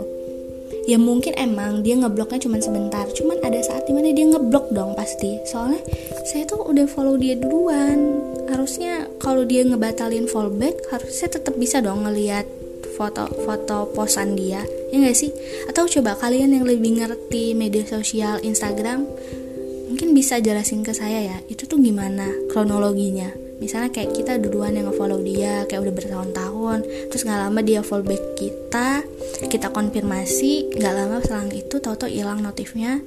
Ya 0.87 0.99
mungkin 1.03 1.35
emang 1.39 1.83
dia 1.83 1.99
ngebloknya 1.99 2.47
cuma 2.47 2.63
sebentar 2.63 3.07
cuman 3.11 3.39
ada 3.43 3.59
saat 3.63 3.87
di 3.87 3.93
mana 3.95 4.15
dia 4.15 4.27
ngeblok 4.31 4.71
dong 4.71 4.95
pasti. 4.95 5.43
Soalnya 5.51 5.83
saya 6.23 6.47
tuh 6.47 6.63
udah 6.63 6.87
follow 6.87 7.19
dia 7.19 7.35
duluan 7.35 8.32
harusnya 8.53 9.09
kalau 9.17 9.49
dia 9.49 9.65
ngebatalin 9.65 10.29
fallback 10.29 10.77
harusnya 10.93 11.29
tetap 11.33 11.57
bisa 11.57 11.81
dong 11.81 12.05
ngelihat 12.05 12.45
foto-foto 12.93 13.89
posan 13.97 14.37
dia 14.37 14.61
ya 14.93 14.97
gak 15.01 15.17
sih? 15.17 15.33
Atau 15.73 15.89
coba 15.89 16.21
kalian 16.21 16.53
yang 16.53 16.69
lebih 16.69 17.01
ngerti 17.01 17.57
media 17.57 17.89
sosial 17.89 18.45
Instagram 18.45 19.09
mungkin 19.89 20.13
bisa 20.13 20.41
jelasin 20.41 20.85
ke 20.85 20.93
saya 20.93 21.21
ya 21.33 21.37
itu 21.49 21.65
tuh 21.65 21.81
gimana 21.81 22.29
kronologinya? 22.53 23.33
Misalnya 23.63 23.95
kayak 23.95 24.11
kita 24.19 24.43
duluan 24.43 24.75
yang 24.75 24.91
nge-follow 24.91 25.23
dia 25.23 25.65
kayak 25.71 25.87
udah 25.87 25.95
bertahun-tahun 25.95 26.79
terus 27.09 27.23
nggak 27.23 27.41
lama 27.47 27.61
dia 27.63 27.81
follow 27.81 28.05
back 28.05 28.23
kita 28.35 29.07
kita 29.47 29.71
konfirmasi 29.71 30.75
nggak 30.77 30.95
lama 30.95 31.23
selang 31.23 31.51
itu 31.55 31.79
tahu-tahu 31.79 32.11
hilang 32.11 32.43
notifnya 32.43 32.99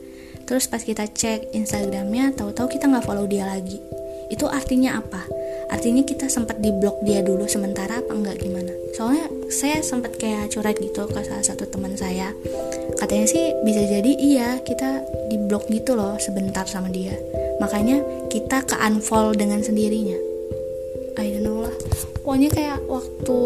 terus 0.47 0.71
pas 0.71 0.79
kita 0.79 1.09
cek 1.09 1.51
Instagramnya 1.51 2.31
tahu-tahu 2.37 2.71
kita 2.71 2.87
nggak 2.87 3.03
follow 3.03 3.27
dia 3.27 3.49
lagi 3.49 3.81
itu 4.29 4.45
artinya 4.49 4.97
apa? 4.97 5.21
Artinya 5.69 6.05
kita 6.05 6.29
sempat 6.29 6.61
di 6.61 6.69
blok 6.69 7.01
dia 7.05 7.25
dulu 7.25 7.45
sementara 7.49 8.01
apa 8.01 8.11
enggak 8.13 8.41
gimana? 8.41 8.73
Soalnya 8.93 9.27
saya 9.49 9.81
sempat 9.81 10.17
kayak 10.17 10.53
curhat 10.53 10.77
gitu 10.81 11.05
ke 11.09 11.19
salah 11.25 11.45
satu 11.45 11.65
teman 11.69 11.93
saya. 11.97 12.33
Katanya 12.97 13.27
sih 13.29 13.53
bisa 13.65 13.81
jadi 13.85 14.11
iya 14.17 14.49
kita 14.61 15.03
di 15.29 15.37
blok 15.45 15.69
gitu 15.69 15.97
loh 15.97 16.17
sebentar 16.21 16.65
sama 16.65 16.89
dia. 16.89 17.13
Makanya 17.61 18.01
kita 18.29 18.65
ke 18.65 18.75
unfollow 18.77 19.33
dengan 19.33 19.61
sendirinya. 19.61 20.17
I 21.15 21.31
don't 21.31 21.47
know 21.47 21.63
lah. 21.63 21.75
Pokoknya 22.21 22.49
kayak 22.51 22.79
waktu 22.89 23.37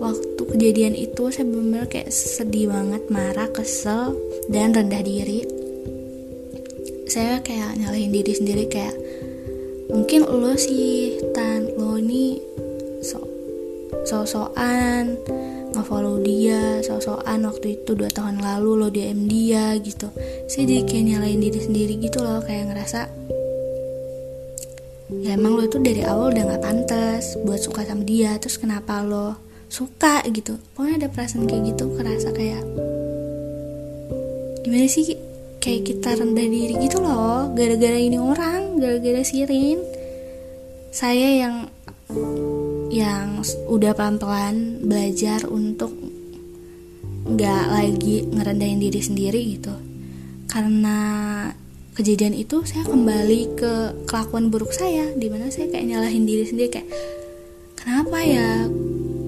waktu 0.00 0.42
kejadian 0.56 0.94
itu 0.96 1.28
saya 1.28 1.44
benar-benar 1.44 1.86
kayak 1.90 2.08
sedih 2.12 2.72
banget 2.72 3.02
marah 3.12 3.48
kesel 3.52 4.16
dan 4.48 4.72
rendah 4.72 5.02
diri. 5.04 5.44
Saya 7.10 7.42
kayak 7.42 7.74
nyalahin 7.80 8.14
diri 8.14 8.32
sendiri 8.32 8.64
kayak 8.70 8.94
mungkin 9.90 10.26
lo 10.26 10.54
sih 10.54 11.18
tan. 11.34 11.70
Lo 11.76 11.98
ini 11.98 12.38
so 13.02 13.18
so-soan 14.06 15.18
nge-follow 15.70 16.18
dia 16.22 16.82
so-soan 16.82 17.46
waktu 17.46 17.78
itu 17.78 17.94
dua 17.94 18.10
tahun 18.10 18.42
lalu 18.42 18.70
lo 18.74 18.88
DM 18.90 19.26
dia 19.30 19.74
gitu. 19.78 20.10
Saya 20.50 20.66
jadi 20.66 20.82
kayak 20.86 21.04
nyalain 21.14 21.40
diri 21.42 21.60
sendiri 21.62 21.94
gitu 22.02 22.22
loh 22.22 22.42
kayak 22.42 22.74
ngerasa 22.74 23.06
ya 25.10 25.34
emang 25.34 25.58
lo 25.58 25.66
itu 25.66 25.82
dari 25.82 26.06
awal 26.06 26.30
udah 26.30 26.54
gak 26.54 26.62
pantas 26.62 27.34
buat 27.42 27.58
suka 27.58 27.82
sama 27.82 28.06
dia 28.06 28.38
terus 28.38 28.56
kenapa 28.62 29.02
lo 29.02 29.38
suka 29.70 30.22
gitu? 30.30 30.58
Pokoknya 30.74 31.06
ada 31.06 31.08
perasaan 31.10 31.46
kayak 31.46 31.74
gitu 31.74 31.84
kerasa 31.98 32.30
kayak 32.34 32.62
gimana 34.60 34.86
sih 34.86 35.16
kayak 35.60 35.82
kita 35.88 36.14
rendah 36.14 36.46
diri 36.46 36.74
gitu 36.84 37.00
loh 37.00 37.52
gara-gara 37.52 37.98
ini 37.98 38.18
orang 38.20 38.59
gara-gara 38.78 39.22
sirin 39.26 39.80
saya 40.90 41.46
yang 41.46 41.56
yang 42.90 43.42
udah 43.70 43.94
pelan-pelan 43.94 44.82
belajar 44.82 45.46
untuk 45.46 45.94
nggak 47.30 47.64
lagi 47.70 48.26
ngerendahin 48.26 48.82
diri 48.82 49.00
sendiri 49.00 49.40
gitu. 49.54 49.74
Karena 50.50 50.98
kejadian 51.94 52.34
itu 52.34 52.66
saya 52.66 52.82
kembali 52.90 53.40
ke 53.54 53.72
kelakuan 54.10 54.50
buruk 54.50 54.74
saya 54.74 55.14
di 55.14 55.30
mana 55.30 55.46
saya 55.54 55.70
kayak 55.70 55.86
nyalahin 55.86 56.26
diri 56.26 56.42
sendiri 56.42 56.68
kayak 56.74 56.88
kenapa 57.78 58.18
ya? 58.26 58.66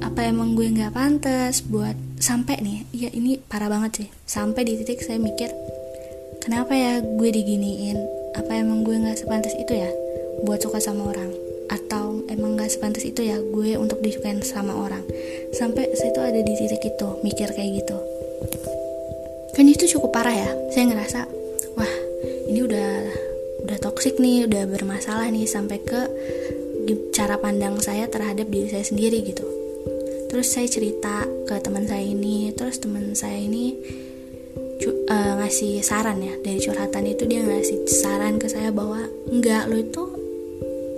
Apa 0.03 0.27
emang 0.27 0.59
gue 0.59 0.67
nggak 0.67 0.99
pantas 0.99 1.63
buat 1.63 1.95
sampai 2.19 2.59
nih 2.59 2.79
ya 2.91 3.09
ini 3.15 3.39
parah 3.39 3.71
banget 3.71 4.03
sih. 4.03 4.09
Sampai 4.27 4.67
di 4.67 4.83
titik 4.83 4.99
saya 4.99 5.23
mikir 5.23 5.55
kenapa 6.43 6.75
ya 6.75 6.99
gue 6.99 7.29
diginiin 7.31 8.22
apa 8.33 8.53
emang 8.57 8.85
gue 8.85 8.97
nggak 8.97 9.21
sepantas 9.21 9.53
itu 9.57 9.73
ya? 9.77 9.91
Buat 10.45 10.65
suka 10.65 10.81
sama 10.81 11.13
orang. 11.13 11.31
Atau 11.73 12.29
emang 12.29 12.61
gak 12.61 12.69
sepantas 12.69 13.01
itu 13.09 13.25
ya 13.25 13.41
gue 13.41 13.81
untuk 13.81 14.05
disukain 14.05 14.45
sama 14.45 14.77
orang? 14.77 15.01
Sampai 15.57 15.89
saya 15.97 16.13
tuh 16.13 16.21
ada 16.21 16.41
di 16.45 16.53
titik 16.53 16.85
itu 16.85 17.09
mikir 17.25 17.49
kayak 17.49 17.81
gitu. 17.81 17.97
Kan 19.57 19.65
itu 19.69 19.89
cukup 19.97 20.13
parah 20.13 20.37
ya. 20.37 20.51
Saya 20.69 20.93
ngerasa 20.93 21.25
wah 21.77 21.95
ini 22.53 22.61
udah 22.61 22.91
udah 23.65 23.79
toksik 23.81 24.21
nih 24.21 24.45
udah 24.45 24.69
bermasalah 24.69 25.33
nih 25.33 25.49
sampai 25.49 25.81
ke 25.81 26.01
cara 27.13 27.41
pandang 27.41 27.79
saya 27.81 28.05
terhadap 28.11 28.49
diri 28.53 28.69
saya 28.69 28.85
sendiri 28.85 29.25
gitu. 29.25 29.45
Terus 30.29 30.49
saya 30.49 30.69
cerita 30.69 31.25
ke 31.49 31.57
teman 31.61 31.89
saya 31.89 32.05
ini 32.05 32.53
terus 32.53 32.81
teman 32.81 33.17
saya 33.17 33.37
ini 33.37 33.77
uh, 34.91 35.33
ngasih 35.39 35.85
saran 35.85 36.19
ya 36.19 36.35
dari 36.43 36.59
curhatan 36.59 37.05
itu 37.07 37.29
dia 37.29 37.45
ngasih 37.45 37.87
saran 37.87 38.41
ke 38.41 38.51
saya 38.51 38.75
bahwa 38.75 39.07
enggak 39.31 39.71
lo 39.71 39.77
itu 39.79 40.05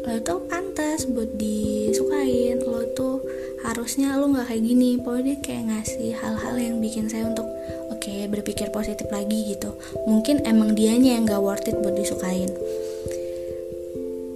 lo 0.05 0.13
itu 0.17 0.35
pantas 0.49 1.09
buat 1.09 1.33
disukain 1.37 2.61
lo 2.65 2.85
tuh 2.97 3.25
harusnya 3.65 4.21
lo 4.21 4.29
nggak 4.29 4.53
kayak 4.53 4.63
gini. 4.63 5.01
Pokoknya 5.01 5.25
dia 5.25 5.37
kayak 5.41 5.65
ngasih 5.73 6.11
hal-hal 6.21 6.55
yang 6.61 6.77
bikin 6.85 7.09
saya 7.09 7.25
untuk 7.27 7.49
oke 7.89 7.99
okay, 7.99 8.29
berpikir 8.29 8.69
positif 8.69 9.09
lagi 9.09 9.57
gitu. 9.57 9.73
Mungkin 10.05 10.45
emang 10.45 10.77
dianya 10.77 11.17
yang 11.17 11.25
gak 11.25 11.41
worth 11.41 11.67
it 11.67 11.77
buat 11.81 11.97
disukain. 11.97 12.53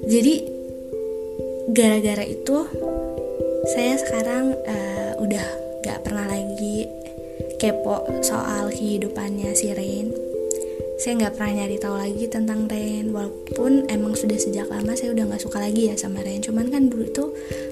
Jadi 0.09 0.35
gara-gara 1.77 2.25
itu 2.25 2.57
saya 3.77 4.01
sekarang 4.01 4.57
uh, 4.57 5.13
udah 5.21 5.47
gak 5.85 6.01
pernah 6.01 6.25
lagi 6.25 6.89
kepo 7.59 8.07
soal 8.23 8.71
kehidupannya 8.71 9.53
si 9.53 9.75
Rain 9.75 10.29
saya 10.99 11.15
nggak 11.15 11.39
pernah 11.39 11.63
nyari 11.63 11.79
tahu 11.79 11.95
lagi 11.95 12.27
tentang 12.27 12.67
Rain 12.67 13.15
walaupun 13.15 13.87
emang 13.87 14.19
sudah 14.19 14.35
sejak 14.35 14.67
lama 14.67 14.99
saya 14.99 15.15
udah 15.15 15.31
nggak 15.31 15.43
suka 15.47 15.63
lagi 15.63 15.91
ya 15.91 15.95
sama 15.95 16.27
Rain 16.27 16.43
cuman 16.43 16.75
kan 16.75 16.91
dulu 16.91 17.07
itu 17.07 17.25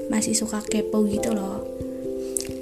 masih 0.06 0.38
suka 0.38 0.62
kepo 0.62 1.02
gitu 1.10 1.34
loh. 1.34 1.66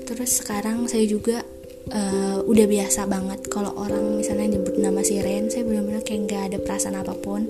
Terus 0.08 0.40
sekarang 0.40 0.88
saya 0.88 1.04
juga 1.04 1.44
uh, 1.92 2.40
udah 2.48 2.64
biasa 2.64 3.04
banget 3.04 3.44
kalau 3.52 3.76
orang 3.76 4.16
misalnya 4.16 4.56
nyebut 4.56 4.80
nama 4.80 5.04
si 5.04 5.20
Rain 5.20 5.52
saya 5.52 5.68
benar-benar 5.68 6.00
kayak 6.00 6.32
nggak 6.32 6.42
ada 6.48 6.58
perasaan 6.64 6.96
apa 6.96 7.12
pun. 7.12 7.44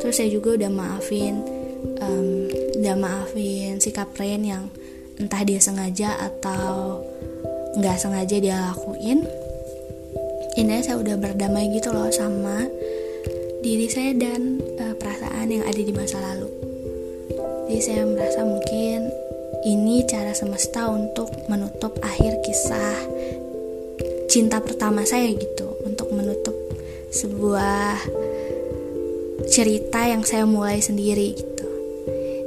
Terus 0.00 0.16
saya 0.16 0.32
juga 0.32 0.56
udah 0.56 0.72
maafin 0.72 1.44
um, 2.00 2.48
udah 2.80 2.96
maafin 2.96 3.76
sikap 3.84 4.16
Rain 4.16 4.40
yang 4.40 4.72
entah 5.20 5.44
dia 5.44 5.60
sengaja 5.60 6.16
atau 6.24 7.04
nggak 7.76 7.96
sengaja 8.00 8.36
dia 8.40 8.56
lakuin 8.72 9.24
ini 10.56 10.80
saya 10.80 10.96
udah 10.96 11.20
berdamai 11.20 11.68
gitu 11.68 11.92
loh 11.92 12.08
sama 12.08 12.64
diri 13.60 13.92
saya 13.92 14.16
dan 14.16 14.56
uh, 14.80 14.94
perasaan 14.96 15.52
yang 15.52 15.64
ada 15.68 15.80
di 15.82 15.92
masa 15.92 16.16
lalu. 16.22 16.48
Jadi 17.66 17.80
saya 17.82 18.02
merasa 18.08 18.40
mungkin 18.40 19.10
ini 19.68 20.06
cara 20.08 20.32
semesta 20.32 20.88
untuk 20.88 21.28
menutup 21.52 21.98
akhir 22.00 22.40
kisah 22.46 22.96
cinta 24.32 24.64
pertama 24.64 25.04
saya 25.04 25.28
gitu 25.34 25.76
untuk 25.84 26.08
menutup 26.14 26.56
sebuah 27.12 28.00
cerita 29.50 30.08
yang 30.08 30.24
saya 30.24 30.48
mulai 30.48 30.80
sendiri 30.80 31.36
gitu. 31.36 31.68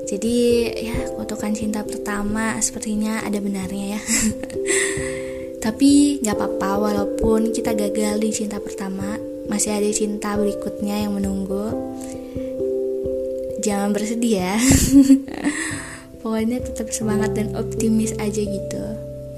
Jadi 0.09 0.37
ya 0.81 0.97
kutukan 1.13 1.53
cinta 1.53 1.85
pertama 1.85 2.57
sepertinya 2.57 3.21
ada 3.21 3.37
benarnya 3.37 3.99
ya 3.99 4.01
tapi 5.69 6.17
gak 6.25 6.33
apa-apa 6.33 6.81
walaupun 6.81 7.53
kita 7.53 7.77
gagal 7.77 8.17
di 8.17 8.33
cinta 8.33 8.57
pertama 8.57 9.21
masih 9.45 9.77
ada 9.77 9.85
cinta 9.93 10.33
berikutnya 10.33 11.05
yang 11.05 11.13
menunggu. 11.13 11.69
Jangan 13.61 13.93
bersedih 13.93 14.41
ya. 14.41 14.57
Pokoknya 16.25 16.57
tetap 16.65 16.89
semangat 16.89 17.37
dan 17.37 17.53
optimis 17.53 18.17
aja 18.17 18.41
gitu. 18.41 18.83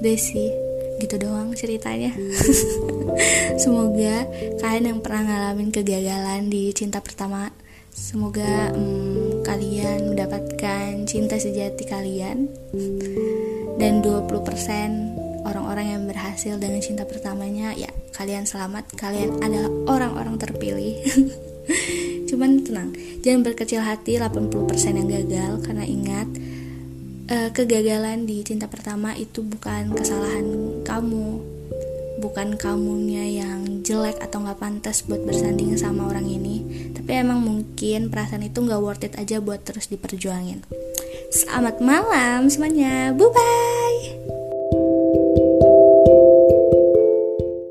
Deh 0.00 0.16
sih 0.16 0.48
gitu 1.04 1.20
doang 1.20 1.52
ceritanya. 1.52 2.16
Semoga 3.62 4.24
kalian 4.56 4.88
yang 4.88 5.00
pernah 5.04 5.28
ngalamin 5.28 5.68
kegagalan 5.68 6.48
di 6.48 6.72
cinta 6.72 7.04
pertama 7.04 7.52
semoga 7.92 8.72
hmm, 8.72 9.44
kalian 9.44 10.16
mendapatkan 10.16 11.04
cinta 11.04 11.36
sejati 11.36 11.84
kalian. 11.84 12.48
Dan 13.76 14.00
20% 14.00 15.21
orang-orang 15.42 15.86
yang 15.98 16.02
berhasil 16.06 16.54
dengan 16.58 16.80
cinta 16.82 17.04
pertamanya 17.06 17.74
ya 17.74 17.90
kalian 18.14 18.46
selamat. 18.46 18.94
Kalian 18.94 19.42
adalah 19.42 19.70
orang-orang 19.88 20.36
terpilih. 20.38 21.02
Cuman 22.28 22.62
tenang 22.64 22.94
jangan 23.24 23.42
berkecil 23.42 23.82
hati 23.82 24.20
80% 24.20 24.98
yang 24.98 25.08
gagal. 25.10 25.52
Karena 25.66 25.84
ingat 25.84 26.28
uh, 27.32 27.50
kegagalan 27.50 28.28
di 28.28 28.44
cinta 28.46 28.68
pertama 28.70 29.16
itu 29.18 29.42
bukan 29.42 29.90
kesalahan 29.96 30.46
kamu. 30.86 31.42
Bukan 32.22 32.54
kamunya 32.54 33.42
yang 33.42 33.82
jelek 33.82 34.22
atau 34.22 34.46
nggak 34.46 34.62
pantas 34.62 35.02
buat 35.02 35.26
bersanding 35.26 35.74
sama 35.74 36.06
orang 36.06 36.30
ini. 36.30 36.62
Tapi 36.94 37.18
emang 37.18 37.42
mungkin 37.42 38.14
perasaan 38.14 38.46
itu 38.46 38.62
nggak 38.62 38.78
worth 38.78 39.02
it 39.02 39.18
aja 39.18 39.42
buat 39.42 39.66
terus 39.66 39.90
diperjuangin. 39.90 40.62
Selamat 41.34 41.82
malam 41.82 42.46
semuanya. 42.46 43.10
Bye 43.10 43.26
bye 43.34 43.81